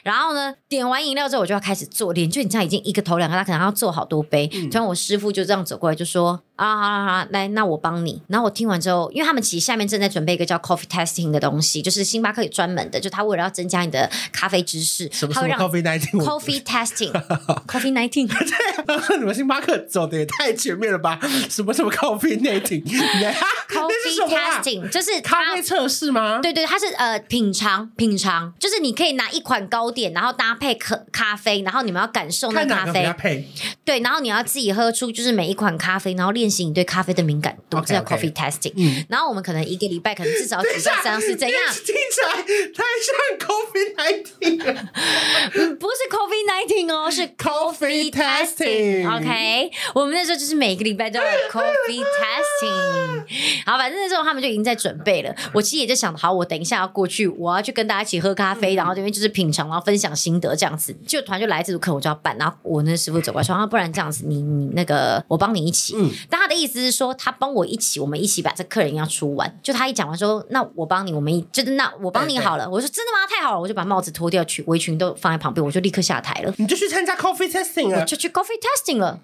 [0.03, 4.49] 然后呢，点完饮料之后我就要开始做，脸就你这样已经一个头两个，他可能要做好多杯。
[4.53, 6.41] 嗯、突然我师傅就这样走过来就说。
[6.55, 8.21] 啊，好好好，来，那我帮你。
[8.27, 18.27] 然后我听完之后，因为他们其实下面正在准备一个叫 coffee testing 的东西，就是星巴克有专门的，就他为了要增加你的咖啡知识， 什么什么 coffee nineteen，coffee testing，coffee nineteen。
[18.27, 21.19] 对，你们星巴克走的也太前面了吧？
[21.49, 26.39] 什么什么 coffee nineteen，coffee testing，就是咖啡测试吗？
[26.41, 33.47] 对对，它是呃品尝品尝，就是你可以拿一款糕点，然后搭配可咖啡，然后你们要感受那咖啡，
[33.83, 38.73] 对，然后你要自己喝出就是每一款咖啡，然后练习你对咖啡的敏感度，这叫 coffee testing。
[38.75, 41.57] 嗯，然后我们可能一个礼拜可能至少举办三次，怎样？
[41.73, 44.73] 听起来太像 coffee nineteen 了。
[45.79, 49.07] 不是 coffee nineteen 哦，是 coffee testing。
[49.07, 53.63] OK，我们那时候就是每个礼拜都有 coffee testing。
[53.65, 55.33] 好，反正那时候他们就已经在准备了。
[55.53, 60.93] 我其实也就想，好，我等一下要过去，我要去跟大家一起喝咖啡，然后这边就是品尝，然后分享心得这样子。
[61.07, 62.37] 就团就来这组课，我就要办。
[62.37, 65.93] 然后我那师傅走过来说，啊，不然这样子，你你那个我帮你一起。
[65.95, 66.11] 嗯。
[66.33, 69.59] 但他的意思是说，他帮我一起，我们一起把这客人要出完。
[69.61, 72.67] 就他一讲完说，那我帮你，我们一就是那我帮你好了。
[72.67, 73.27] 我说真的吗？
[73.29, 76.51] 太好了，我就把帽子脱掉，去围裙都放在旁边，我就立刻下台了。
[76.57, 79.19] 你就去参加 coffee testing 了，我就去 coffee testing 了。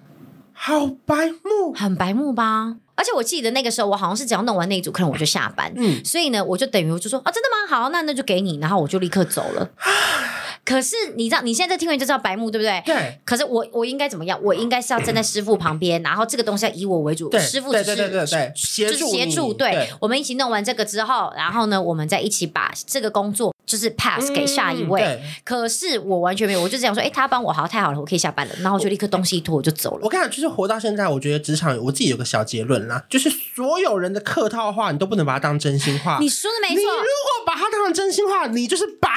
[0.53, 2.75] 好白目，很白目吧？
[2.93, 5.73] 而且我记得那个时候，我好像是只要弄完那一组客人，我就下班。
[5.77, 7.75] 嗯，所以呢，我就等于我就说啊，真的吗？
[7.75, 9.67] 好，那那就给你，然后我就立刻走了。
[10.69, 12.79] 可是你知道，你现在在听完就知道白目，对不对？
[12.85, 13.19] 对。
[13.25, 14.39] 可是我我应该怎么样？
[14.43, 17.27] 我应该是要站在师傅旁边，然后这个东西要以我为主。
[17.27, 17.41] 对。
[17.41, 17.95] 师傅只是
[18.53, 19.51] 协助协助。
[19.51, 19.89] 对。
[19.99, 24.99] 我们一起弄完这个之后，然后呢，我们再一起把这个工作就是 pass 给下一位。
[25.01, 28.55] 嗯、可是我完全没有，我就这样说，哎、欸，他帮我好，太好了，我可以下班了。
[28.61, 29.99] 然后我就立刻东西一拖，我就走了。
[30.03, 36.17] 我跟你讲，就是活到现在，我觉得职场我自己有个小结论啦，就是所有人的客套话，你都不能把它当真心话。
[36.19, 36.81] 你说的没错。
[36.81, 39.09] 你如果把它当成真心话，你就是白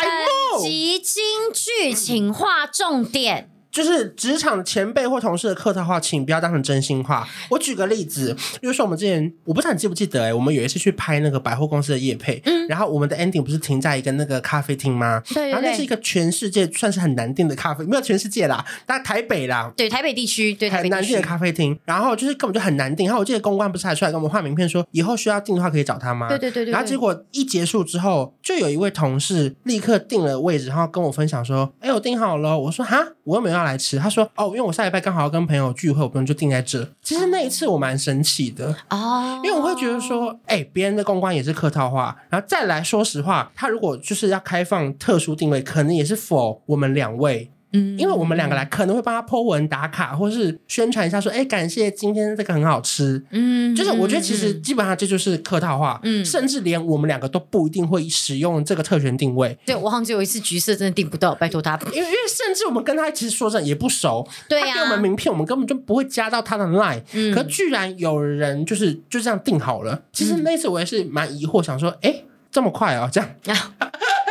[0.55, 0.63] 目。
[0.63, 1.23] 集金
[1.55, 3.49] 句，请划重点。
[3.73, 7.27] 就是职场前辈或同事的客套话，请不要当成真心话。
[7.49, 15.23] 我举个例子，比如说我们之前，我不知道你记不记得、欸，哎，我们有一次去拍那个百货公司的夜配，嗯，然后我们的 ending 不是停在一个那个咖啡厅吗？
[15.33, 23.07] 对，然后那是一个全世界算是很难订的咖啡，没有全世界啦，但台北啦，对，台北地区，对，难订的咖啡厅，然后就是根本就很难订。
[23.07, 26.29] 然后我记得公关不是还出来跟我们换名片说，以后需要订的话可以找他吗？
[26.29, 26.73] 对对对对。
[26.73, 34.29] 然后结果一结束之后，就有一位同事立刻订了位置，然后跟我分享说：“哎，我订好了。”我说：“哈，我又没有要来吃。”他说。
[34.35, 36.89] 哦，因为我下礼拜刚好要跟朋友聚会，我朋友就定在这。
[37.03, 47.51] 其实那一次我蛮生气的哦，因为我会觉得说，哎、欸，别人的公关也是客套话，然后再来说实话，他如果就是要开放特殊定位，可能也是 for 我们两位。
[47.73, 53.23] 嗯，因为我们两个来可能会帮他 po 文打卡，或是宣传一下，说，哎，感谢今天这个很好吃。
[53.31, 56.01] 嗯，就是我觉得其实基本上这就是客套话。
[56.03, 59.57] 嗯，甚至连我们两个都不一定会使用这个特权定位。
[59.65, 61.79] 对，我好像只有一次橘色真的订不到，拜托他。
[61.93, 67.01] 因为因为甚至我们跟他其实说真的也不熟，对呀、啊，他给我们名片，我们根本就不会加到他的 line。
[67.13, 70.03] 嗯，可居然有人就是就这样订好了。
[70.13, 73.31] 其实那次我也是蛮疑惑，想说，哎，这么快啊，这样。
[73.45, 73.55] 应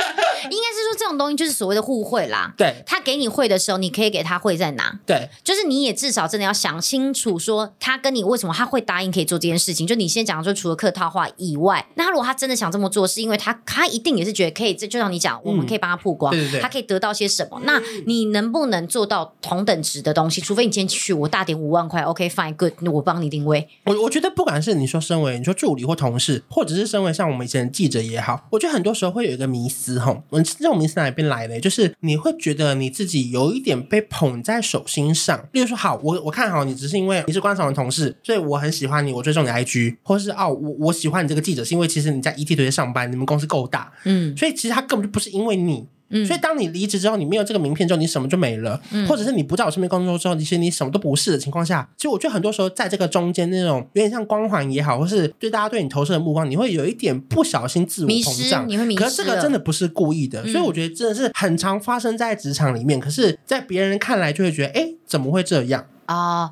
[0.49, 2.53] 该是说这种东西就是所谓的互惠啦。
[2.57, 4.99] 对，他给你会的时候，你可以给他会在哪？
[5.05, 9.85] 对，就是你也至少真的要想清楚，说他跟你为什么他会答应可以做这件事情。
[9.85, 17.61] 就你先讲说，除了客套话以外，那他如果他真的想这么做，是因为他他一定也是觉得可以，这就像你讲，我们可以帮他曝光，嗯、对对对，他可以得到些什么？
[17.63, 20.41] 那你能不能做到同等值的东西？
[20.41, 23.67] 除非你今天去我大点五万块，OK fine good，我帮你定位。
[23.85, 31.59] 我我觉得不管是你说身为你说助理或同事，或者是身为像我们以前的记者也好，我觉得很多时候会有一个迷思哈，我这种名词哪边来的？
[31.59, 35.47] 就是你会觉得你自己有一点被捧在手心上。
[35.51, 45.85] 例如说，好，我我看好你，只是因为你是观察的同事，所以我很喜欢你，我追踪你 IG，或是哦，我我喜欢你这个记者，是因为其实你在 ETtoday 上班，你们公司够大，嗯，所以其实他根本就不是因为你。
[46.11, 48.79] 嗯，所以当你离职之后，你没有这个名片之后，你什么就没了。
[48.91, 59.03] 嗯，或者是你不在我身边工作之后，其实你什么都不是的情况下，其实我觉得很多时候在这个中间那种有点像光环也好，或是对大家对你投射的目光，你会有一点不小心自我膨胀，你会迷失。
[59.03, 62.99] 可是这个真的不是故意的，嗯，所以我觉得真的是很常发生在职场里面。
[62.99, 66.43] 可是，在别人看来就会觉得，哎，怎么会这样啊？
[66.43, 66.51] 呃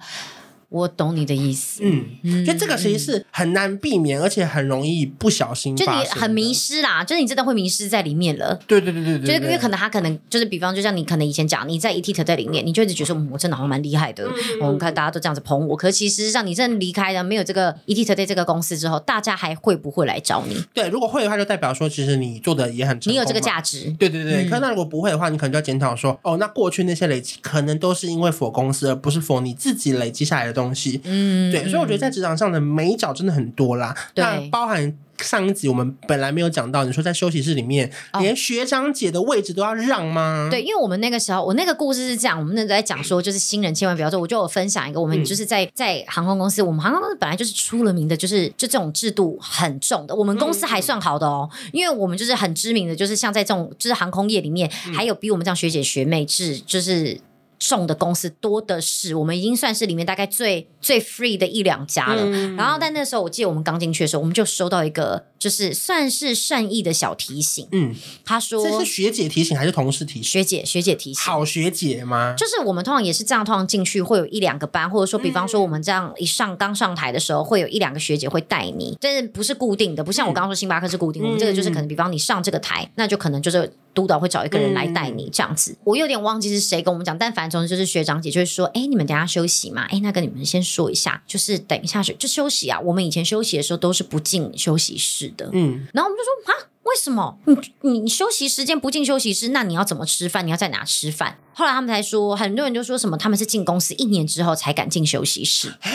[0.70, 8.60] 我懂你的意思，嗯，就这个其实是很难避免，而且很容易不小心，就你很迷失啦，就是你真的会迷失在里面了。
[8.68, 14.30] 对对对对对，就是因为可能他可能就是，比方就像你可能以前讲，你在 ETtoday 里面，你就一直觉得说，我真的好像蛮厉害的，
[14.62, 20.56] 我们看大家都这样子捧我，可是其实上你真的离开了，没有这个 ETtoday 这个公司之后，大家还会不会来找你？
[20.74, 23.92] 对，如果会的话，就代表说其实你做的也很你有这个价值。
[23.98, 31.00] 对对对，可是那如果不会的话，你可能就要检讨说，哦，那过去那些累积可能都是因为 for 公司，而不是 for 你自己累积下来的东西。
[31.04, 31.52] 嗯。
[31.52, 33.96] 对，所以我觉得在职场上的美角真的很多啦。
[34.14, 40.48] 对，那包含上一集我们本来没有讲到，你说在休息室里面，哦、连学长姐的位置都要让吗？
[40.50, 44.20] 对，因为我们那个时候，我那个故事是这样，我们那时候在讲说，就是新人千万不要做。
[44.20, 50.16] 我就有分享一个，我们就是在、嗯、在航空公司，我们航空公司本来就是出了名的，就是就这种制度很重的。
[50.16, 57.20] 我们公司还算好的哦，嗯、因为我们就是很知名的，就是像在这种就是航空业里面，嗯、还有比我们这样学姐学妹制，就是。
[57.60, 62.24] 重的公司多的是，我们已经算是里面大概最最 free 的一两家了。
[62.26, 67.68] 嗯、然后，但那时候我记得我们刚进去的时候，我们就收到一个就是算是善意的小提醒。
[67.74, 67.94] 嗯，
[68.24, 70.24] 他说这是学姐提醒还是同事提醒？
[70.24, 71.22] 学姐，学姐提醒。
[71.22, 72.34] 好学姐吗？
[72.38, 81.22] 就是我们通常也是这样，通常进去会有一两个班，或者说，比方说我们这样一上刚上台的时候，会有一两个学姐会带你，但是不是固定的，不像我刚刚说星巴克是固定。
[81.22, 83.74] 嗯、我们这个就是可能，比方你上这个台，那就可能就是。
[84.00, 92.80] 督导会找一个人来带你这样子，我有点忘记是谁跟我们讲，但反正就是学长姐就会说，哎，你们等一下休息嘛，哎，那跟你们先说一下，就是等一下就休息啊。
[92.80, 97.38] 我们以前休息的时候都是不进休息室的，嗯，然后我们就说啊，为什么
[97.82, 99.50] 你你休息时间不进休息室？
[99.50, 100.46] 那你要怎么吃饭？
[100.48, 101.38] 你要在哪吃饭？
[101.54, 105.92] 后来他们才说，很多人就说什么他们是进公司一年之后才敢进休息室，诶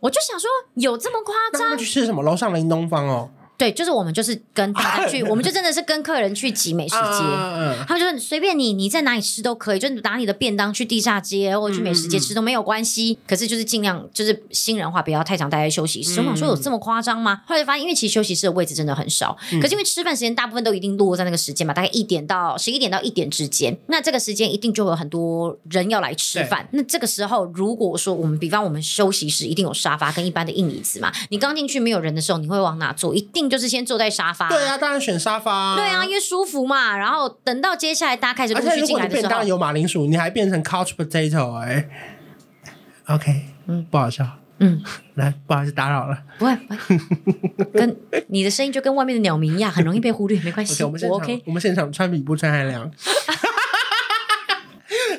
[0.00, 1.70] 我就想说有这么夸张？
[1.70, 2.22] 那去吃什么？
[2.22, 3.30] 楼上林东方哦。
[3.58, 13.18] 对，就是我们就是跟大家去， 我们就真的是跟客人去挤美食街，啊、他们就随便你，你在哪里吃都可以，就拿你的便当去地下街或者去美食街吃都没有关系。
[13.20, 16.20] 嗯、可是就是尽量就是新人话，不要太常待在休息室。
[16.20, 17.42] 我想、嗯、说有这么夸张吗？
[17.48, 26.68] 后来发现，因为其实休息室的位置真的很少，嗯、可是因为吃饭时间大部分都一定落在那个时间嘛，大概一点到十一点到一点之间，那这个时间一定就会有很多人要来吃饭。
[26.70, 33.12] 那这个时候，如果说我们比方我们休息室一定有沙发跟一般的硬椅子嘛，你刚进去没有人的时候，你会往哪坐？
[33.12, 33.47] 一定。
[33.48, 34.48] 定就是先坐在沙发。
[34.48, 35.76] 对啊，当然选沙发。
[35.76, 36.96] 对啊，因为舒服嘛。
[36.96, 41.68] 然后等到接下来大家开始陆续进来的时候，当有马铃薯，你还变成 couch potato 哎、
[43.06, 43.14] 欸。
[43.14, 44.26] OK，嗯，不好笑。
[44.60, 44.82] 嗯，
[45.14, 46.18] 来，不好意思打扰了。
[46.36, 47.70] 不会，不会。
[47.72, 50.82] 跟你的声音就跟外面的鸟鸣一样，很容易被忽略，没关系。
[50.82, 52.90] Okay, 我们现场，OK，我们现场穿比不穿还凉。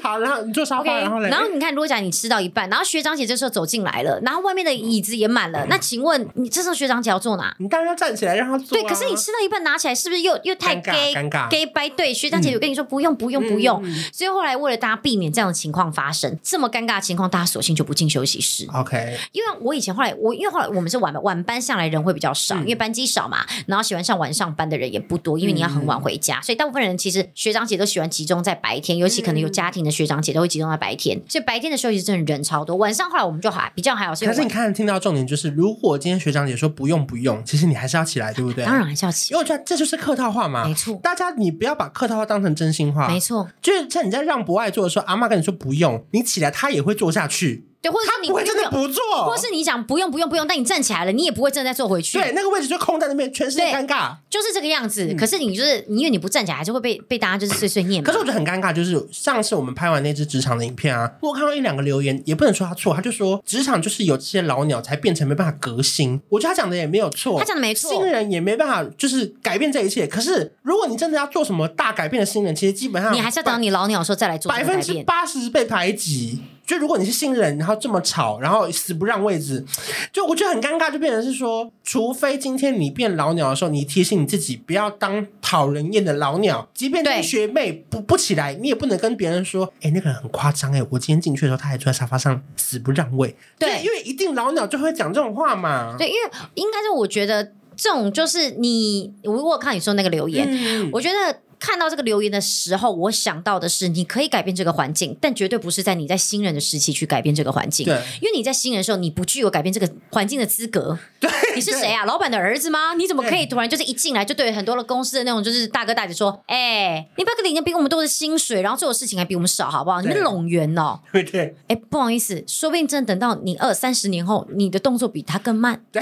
[0.10, 7.56] 好，然后你坐沙发然后嘞，然后你看，如果讲你吃到一半，然后学长姐这时候走进来了，然后外面的椅子也满了，嗯、那请问你这时候学长姐要坐哪？
[7.60, 8.82] 你当然要站起来让他坐、啊。
[8.82, 11.50] 对，可是你吃到一半拿起来，是不是又又太尴尴尬？
[11.50, 18.67] 尴掰对，学长姐有跟你说不用不用不用，所以后来为了大家避免这样的情况发生，这么尴尬的情况，大家索性就不进休息室。
[18.74, 32.78] OK，因为我以前后来我因为后来我们是晚晚班下来人会比较少，嗯、因为班机少嘛，然后喜欢上晚上班的人也不多，因为你要很晚回家，嗯、所以大部分人其实学长姐都喜欢集中在白天，尤其可能有家庭的学长姐都会集中在白天，所以白天的休息真的人超多。
[32.78, 34.14] 晚上后来我们就还比较还好。
[34.14, 38.64] 可是你看，听到重点就是，如果今天学长姐说不用不用，其实你还是要起来，对不对？
[38.64, 40.66] 当然还是要起来，因为我觉得这就是客套话嘛。
[40.66, 43.10] 没错，大家你不要把客套话当成真心话。
[43.10, 47.68] 没错，就是像你在让博爱做的时候，阿妈跟你说不用，你起来他也会做下去。
[47.82, 52.18] 对，或者是你不会真的不做，或是你讲不用不用不用，但你站起来了，你也不会真的再坐回去。
[52.20, 55.06] 对，那个位置就空在那边，全是尴尬，就是这个样子。
[55.06, 58.04] 嗯、可是你就是，因为你不站起来，还是会被被大家就是碎碎念。
[58.04, 66.20] 可是我觉得很尴尬，就是上次我们拍完那支职场的影片啊，我看到一两个留言，也不能说他错，他就说职场就是有这些老鸟才变成没办法革新。
[66.28, 70.06] 我觉得他讲的也没有错，他讲的没错，新人也没办法就是改变这一切。
[70.06, 74.52] 可是如果你真的要做什么大改变的新人，其实基本上你还是要等你老鸟的时候再来做。
[74.52, 76.42] 百分之八十被排挤。
[76.69, 79.65] 就如果你是新人，然后这么吵，然后死不让位置，
[80.13, 93.36] 就我觉得很尴尬，就变成是说，除非今天你变老鸟的时候，你提醒你自己不要当讨人厌的老鸟，即便那学妹不不起来，你也不能跟别人说，哎、欸，那个人很夸张，哎，我今天进去的时候，他还坐在沙发上死不让位。
[93.58, 95.95] 对，因为一定老鸟就会讲这种话嘛。
[95.97, 96.19] 对，因为
[96.53, 97.43] 应该是我觉得
[97.75, 101.39] 这种就是你，我我看你说那个留言，嗯、我觉得。
[101.60, 107.86] 看到这个留言的时候，我想到的是，你可以改变这个环境，但绝对不是在你在新人的时期去改变这个环境。
[107.86, 110.98] 对，因为你在新人的时候，你不具有改变这个环境的资格。
[111.19, 112.06] 对，你是谁啊？
[112.06, 112.93] 老板的儿子吗？
[112.93, 120.02] 你怎么可以突然就是一进来就对很多的公司的那种就是大哥大姐说，哎、欸，你不要领的比我们多的薪水，然后做的事情还比我们少，好不好？
[120.02, 121.00] 你们拢员哦。
[121.12, 121.56] 对 对。
[121.67, 125.84] 哎，不好意思，说不定真的等到你二三十年后，你的动作比他更慢。
[125.91, 126.02] 对。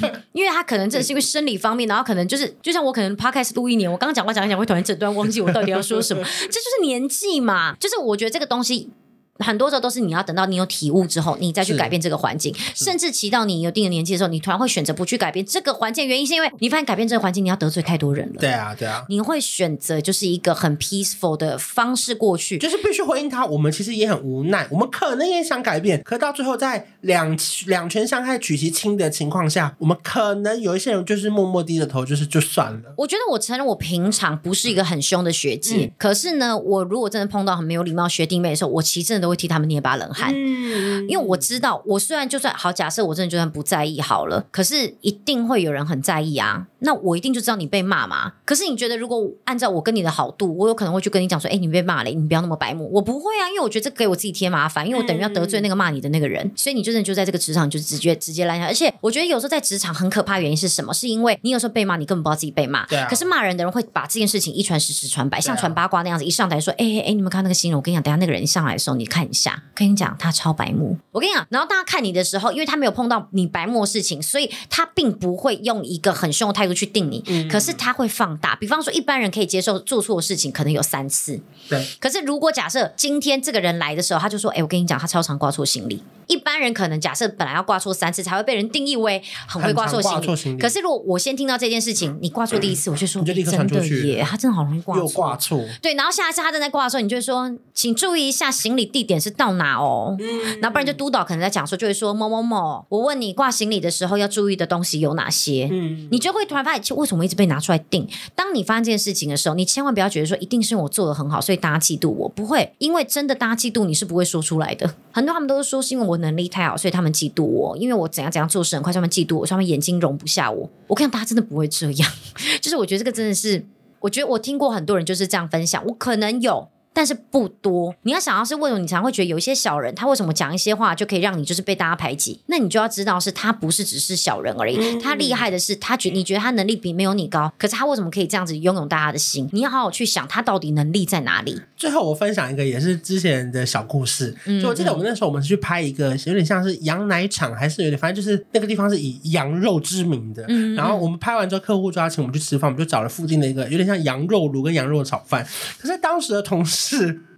[0.32, 8.90] 因为他可能这是因为生理方面，然后可能就是就像我可能 podcast 录一年，我刚刚讲话讲一讲会突然整段忘记我到底要说什么， 这就是年纪嘛，就是我觉得这个东西。
[9.38, 16.06] 很多时候都是你要等到你有体悟之后，你再去改变这个环境，甚至骑到你有一定的年纪的时候，你突然会选择不去改变这个环境。
[16.06, 18.36] 原因是因为你发现改变这个环境，你要得罪太多人了。
[18.38, 23.44] 对啊，对啊，你会选择就是一个很 peaceful 的方式过去，就是必须回应他。
[23.46, 32.94] 我们其实也很无奈，我们可能也想改变，可到最后在两两权相害取其轻的情况下，我们可能有一些人就是默默低着头，就是就算了。
[32.96, 40.08] 我觉得我承认我平常不是一个很凶的学姐，嗯、可是呢，我如果真的碰到很没有礼貌学弟妹的时候，我其实真的都会替他们捏把冷。
[40.28, 46.66] 嗯，因为我知道，我虽然就算好，假设我真的就算不在意好了，可是一定会有人很在意啊。
[46.82, 48.32] 那我一定就知道你被骂嘛。
[48.44, 52.90] 可是你觉得，如果按照我跟你的好度，我有可能会去跟你讲说，哎、欸，你被骂了，你不要那么白目。
[52.92, 56.50] 我不会啊，因为我觉得这给我自己添麻烦，因为我等于要得罪那个骂你的那个人。
[56.56, 58.66] 所以你真的就在这个职场就直接直接烂下。
[58.66, 60.92] 而且我觉得有时候在职场很可怕，原因是什么？
[60.92, 62.84] 是因为你有时候被骂，你根本不知道自己被骂。
[62.86, 63.06] 对啊。
[63.08, 70.98] 可是骂人的人会把这件事情一传十，十传百，像传八卦那样子，一上台说，哎哎哎，你们看那个新人，我跟你讲，等下那个人一上来的时候，你看一下，跟你讲，他超白目。
[71.12, 77.22] 我跟你讲，然后大家看你的时候，因为他没有碰到你白目的事情，所以他并不会用一个很凶的态度去定你。
[77.26, 77.48] 嗯。
[77.48, 81.40] 可是他会放大，比方说一般人可以接受做错的事情可能有三次。
[81.68, 81.84] 对。
[81.98, 90.36] 可是如果假设今天这个人来的时候，他就说：“哎，我跟你讲，他超常挂错行李。”一般人可能假设本来要挂错三次才会被人定义为很会挂错行李。
[90.36, 95.02] 行李可是如果我先听到这件事情，你挂错第一次，我就说：“你就立刻传出去。”真的耶，他真的好容易挂错。
[95.02, 95.64] 又挂错。
[95.82, 100.60] 对，然后下一次他正在挂的时候，你就会说：“请注意一下行李地点是到哪哦。”嗯。
[100.60, 106.08] 然后不然就督导可能在讲说，就会说：“某某某，我问你挂行李的时候要注意的东西有哪些？”嗯。
[106.10, 108.08] 你就会突然发现，为什么一直被拿出来定？
[108.34, 112.28] 当你发现这件事情的时候，你千万不要觉得说一定是我做得很好，所以大家嫉妒我。
[112.28, 114.94] 不会，因为真的大家嫉妒你是不会说出来的。
[115.10, 117.76] 很多他们都是说是因为我能力太好，所以他们嫉妒我。
[117.76, 120.68] 因为我怎样怎样做事很快，他们嫉妒我，他们眼睛容不下我。
[120.86, 122.10] 我看大家真的不会这样，
[122.60, 123.64] 就是我觉得这个真的是，
[124.00, 125.84] 我觉得我听过很多人就是这样分享。
[125.86, 126.68] 我可能有。
[126.92, 127.94] 但是不多。
[128.02, 132.40] 你要想要是为什么你才会觉得有一些小人，他为什么讲一些话就可以让你就是被大家排挤？
[132.46, 139.48] 那你就要知道是他不是只是小人而已，嗯、他厉害的是他觉你觉得他能力比没有你高，可是他为什么可以这样子拥有大家的心？
[139.52, 141.60] 你要好好去想他到底能力在哪里。
[141.76, 150.44] 最后我分享一个也是之前的小故事，嗯、就我记得我们那时候我们是去拍一个有点像是羊奶厂，还是有点反正就是那个地方是以羊肉知名的。
[150.48, 155.46] 嗯、然后我们拍完之后，客户就要请我们去吃饭，我们就找了附近的一个有点像羊肉炉跟羊肉炒饭。
[155.78, 156.81] 可是当时的同事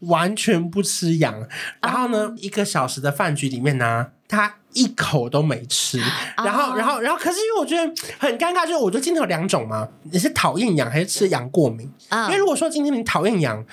[0.00, 1.34] 完全不吃羊，
[1.80, 5.98] 然后呢，一个小时的饭局里面呢，他一口都没吃。
[6.36, 7.82] 然后，然后，然后，可是因为我觉得
[8.18, 11.90] 很尴尬，就是我觉得今天有两种嘛，你是讨厌羊还是吃羊过敏？
[12.10, 13.64] 因为如果说今天你讨厌羊。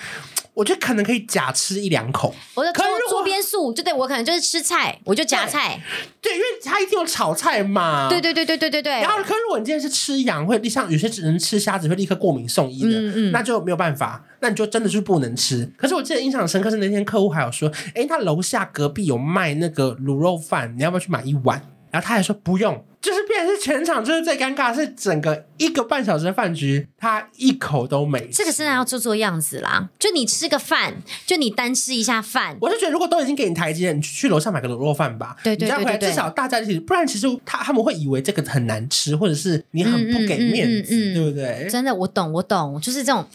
[0.54, 5.80] 我觉得可能可以假吃一两口，我的桌桌边素就对我可能就是吃菜，我就夹菜
[6.20, 8.08] 对，对，因为它一定有炒菜嘛。
[8.10, 8.92] 对对对对对对对。
[9.00, 15.72] 然后，可是如果你今天是吃羊，会立像有些只能吃虾子会立刻过敏送医的，嗯嗯，那就没有办法，那你就真的是不能吃。
[15.76, 21.62] 可是我记得印象深刻是那天客户还有说，哎，他楼下隔壁有卖那个卤肉饭，你要不要去买一碗？
[21.90, 22.84] 然后他还说不用。
[23.02, 28.28] 就是变成是全场，就是最尴尬是整个一个半小时的饭局，他一口都没。
[28.32, 30.94] 这个真的要做做样子啦，就你吃个饭，
[31.26, 32.56] 就你单吃一下饭。
[32.60, 35.36] 我就觉得，如果都已经给你台阶，你去楼上买个卤肉饭吧。
[35.42, 41.68] 对对对对，至少大家一起，不然其实他他们会以为这个很难吃，或者是你很不给面子，嗯嗯嗯嗯嗯、对不对？
[41.68, 43.26] 真的，我懂，我懂，就是这种，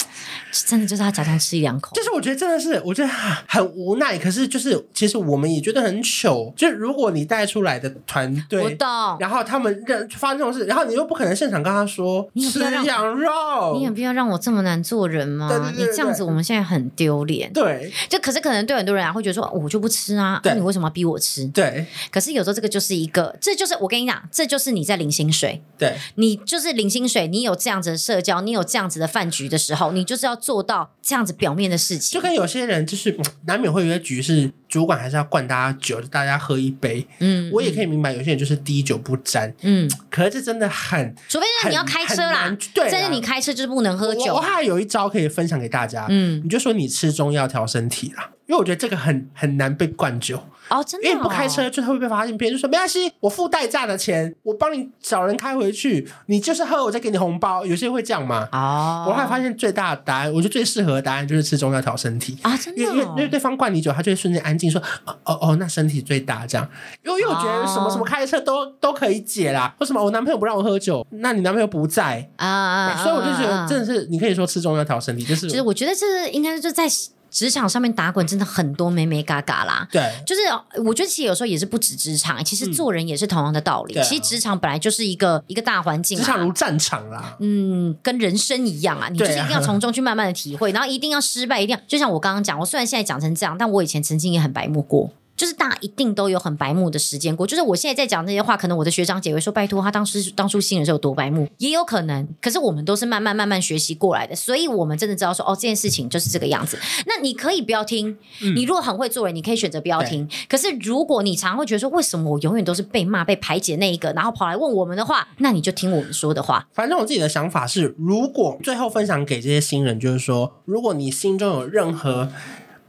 [0.65, 1.93] 真的就是他假装吃一两口。
[1.93, 4.18] 就是我觉得真的是，我觉得很无奈。
[4.18, 6.53] 可是就是，其实我们也觉得很糗。
[6.55, 8.88] 就是如果你带出来的团队，我懂，
[9.20, 10.38] 然后他们认发生。
[10.38, 15.49] 这种事，然后你又不可能现场跟他说吃羊肉，你有必要让我这么难做人吗？
[15.49, 17.51] 对对对对，你这样子，我们现在很丢脸。
[17.51, 21.47] 对，就可是可能对很多人啊，会觉得说，我就不吃啊，那、啊、你为什么要逼我吃？
[21.47, 21.88] 对。
[22.12, 25.60] 可是有时候这个就是一个，这就是我跟你讲，这就是你在领薪水。
[25.76, 32.14] 对，你就是领薪水，你有这样子的社交，你有这样子的饭局的时候，你就是要做到这样子表面的事情。
[32.14, 37.08] 就跟有些人就是难免会有些局是主管还是要灌大家酒，大家喝一杯。
[37.20, 39.47] 嗯，我也可以明白，有些人就是滴酒不沾。
[39.62, 41.16] 嗯，可是这真的很。
[41.28, 44.34] 除非是你要开车啦，对，但是你开车就是不能喝酒。
[44.34, 50.43] 我还有一招可以分享给大家，嗯，你就说你吃中药调身体啦，因为我觉得这个很很难被灌酒。
[50.70, 52.38] 哦，真的、哦，因为不开车就会被发现。
[52.38, 57.65] 别人就说没关系，我付代驾的钱，我帮你找人开回去，你就是喝，我再给你红包。
[57.65, 58.47] 有些人会这样嘛？
[58.51, 66.68] 哦，我后来发现最大的答案，我觉得最适合的答案就是吃中药调身体啊，真的、哦，因为因为对方灌你酒，他就会瞬间安静说哦哦哦，那身体最大这样。
[67.03, 71.05] 因为因为我觉得什么什么开车都都可以解啦，为什么我男朋友不让我喝酒？
[71.11, 76.88] 那你男朋友不在啊，啊，所以我就觉得真的是你可以说吃中药调身体，就是其实我觉得这是应该就在。
[77.30, 80.41] 职场上面打滚真的很多美美嘎嘎啦，对，就是
[80.84, 83.93] 我觉得其实有时候也是不止职场，其实做人也是同样的道理。
[83.93, 95.11] 嗯、其实职场本来就是一个一个大环境，职场如战场啦，嗯，跟人生一样啊，你就是一定要从中去慢慢的体会，然后一定要失败，一定要就像我刚刚讲，我虽然现在讲成这样，但我以前曾经也很白目过。
[95.38, 108.18] 就是大家一定都有很白目的时间过，就是我现在在讲这些话，可能我的学长姐会说：“拜托，他当时当初新人时候有多白目，也有可能。”可是我们都是慢慢慢慢学习过来的，所以我们真的知道说：“哦，这件事情就是这个样子。”那你可以不要听，
[108.56, 110.24] 你如果很会做人，你可以选择不要听。
[110.24, 116.68] 嗯、可是如果你常会觉得说：“为什么我永远都是被骂、被排挤的那一个？”然后跑来问我们的话，那你就听我们说的话。
[116.74, 122.30] 反正我自己的想法是，如果最后分享给这些新人，就是说，如果你心中有任何。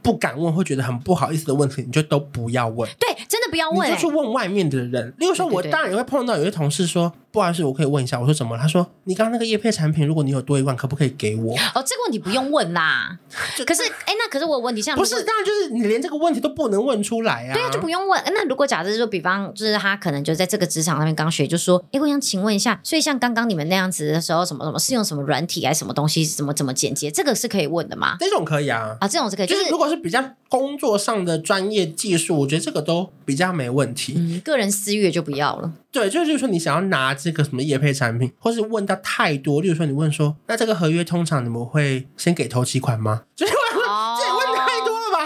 [0.01, 2.89] 不敢问，会觉得很不好意思的问题，你就都不要问。
[2.99, 5.13] 对，真的不要问，你就去问外面的人。
[5.17, 7.11] 例如说，我当然也会碰到有些同事说。
[7.31, 8.57] 不好意思，我可以问一下，我说怎么？
[8.57, 11.53] 他说你刚刚那个叶配产品，如果你有多一万，可不可以给我？
[11.53, 13.19] 哦，这个问题不用问啦。
[13.67, 17.53] 可是，哎，那可是我有问题，像不是，当然就是你连这个问题都不能问出来啊。
[17.53, 18.19] 对啊，就不用问。
[18.33, 28.17] 那如果假设说，比方就是他可能就在这个职场上面刚学，就说，哎，我想请问一下，所以像刚刚你们那样子的时候，什么什么是用什么软体还是什么东西，怎么怎么剪接，这个是可以问的吗？
[28.19, 28.97] 这种可以啊。
[28.99, 30.19] 啊，这种是可以，就是如果是比较
[30.49, 34.15] 工作上的专业技术，我觉得这个都比较没问题。
[34.17, 35.71] 嗯，个人私欲就不要了。
[35.91, 43.23] 对，就是就是说，你想要拿这个什么业配产品，或是问到太多，例如说你问说，那这个合约通常你们会先给头期款吗？
[43.35, 44.38] 就是问，哦、 这问太多了吧？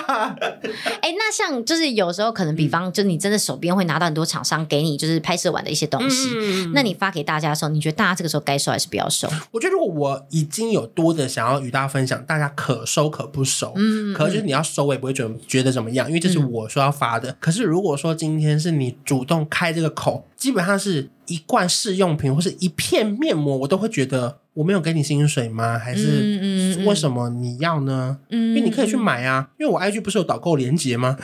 [1.02, 9.28] 哎、欸，那像就是有时候可能，比方就你真的手边会拿到很多厂商给你就是拍摄完的一些东西，嗯、那你发给大家的时候，你觉得大家这个时候该收还是不要收？
[9.52, 13.74] 我觉得如果我已经有多的想要与大家分享，大家可收可不收。
[13.76, 17.32] 嗯，可是就是你要收，我也不会觉得觉得怎么样，因为这是我说要发的。
[17.32, 20.26] 嗯、可是如果说今天是你主动开这个口。
[20.44, 25.78] 基本上是一罐试用品或是一片面膜，我都会觉得我没有给你薪水吗？
[25.78, 28.18] 还是为什么你要呢？
[28.30, 31.18] 嗯，因为你可以去买啊，因为我 IG 不是有导购连接吗？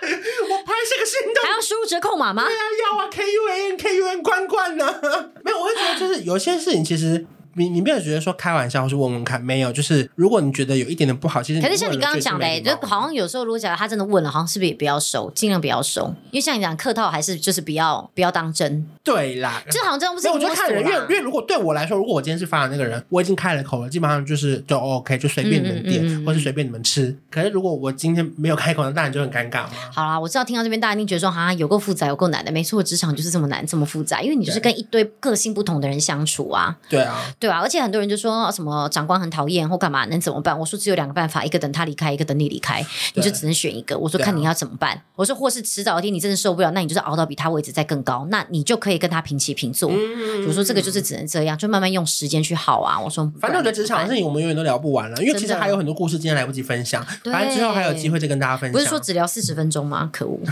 [0.00, 2.44] 我拍这个心动还要输入折扣码吗？
[2.44, 4.84] 对啊，要啊，K U N K U N 罐罐呢？
[5.44, 7.26] 没有，我会觉得就是有些事情其实。
[7.58, 18.86] 你你没有觉得说开玩笑或是问问看，没有，就是如果你觉得有一点点不好，其实可是像你刚刚讲的、欸，就好像有时候如果假如他真的问了，好像是不是也不要收，尽量不要收，因为像你讲客套还是就是不要不要当真。
[19.02, 20.28] 对啦，就好像这样不是？
[20.28, 27.16] 我觉得看人，因为因为如果对我来说，如果我今天是发的那个人，我已经开了口了，基本上就是就 OK，就随便你们点，嗯嗯嗯、或是随便你们吃。
[27.30, 29.70] 可是如果我今天没有开口，那当然就很尴尬嘛。
[29.92, 32.52] 好啦，我知道听到这边大家一定觉得说，啊，有够复杂，有够难的。
[32.52, 36.76] 没错，职场就是这么难，这么复杂，因为你就是跟一堆个性不同的人相处啊。
[36.88, 40.58] 对啊，对啊，而且很多人就说什么长官很讨厌或干嘛，能怎么办？
[40.58, 42.84] 我说只有两个办法，一个等他离开，一个等你离开，
[43.14, 43.98] 你就只能选一个。
[43.98, 45.02] 我说看你要怎么办。
[45.16, 49.90] 我说或是迟早一天你真的受不了，那你就是熬到比他位置再更高，那你就可以跟他平起平坐。
[49.90, 52.98] 嗯、我说这个就是只能这样，就慢慢用时间去耗啊。
[52.98, 58.72] 我说，反正我觉得职场的事情我们永远都聊不完了，因为其实还有很多故事今天来不及分享，反正之后还有机会再跟大家分享。
[58.72, 60.08] 不是说只聊四十分钟吗？
[60.12, 60.38] 可恶！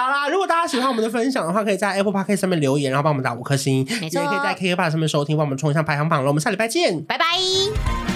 [0.00, 4.08] 好啦，如果大家喜欢我们的分享的话，可以在 Apple Podcast 上面留言，然后帮我们打五颗星，也可以
[4.42, 6.28] 在 KKBOX 上面收听，帮我们冲一下排行榜了。
[6.28, 8.09] 我们下礼拜见，拜拜。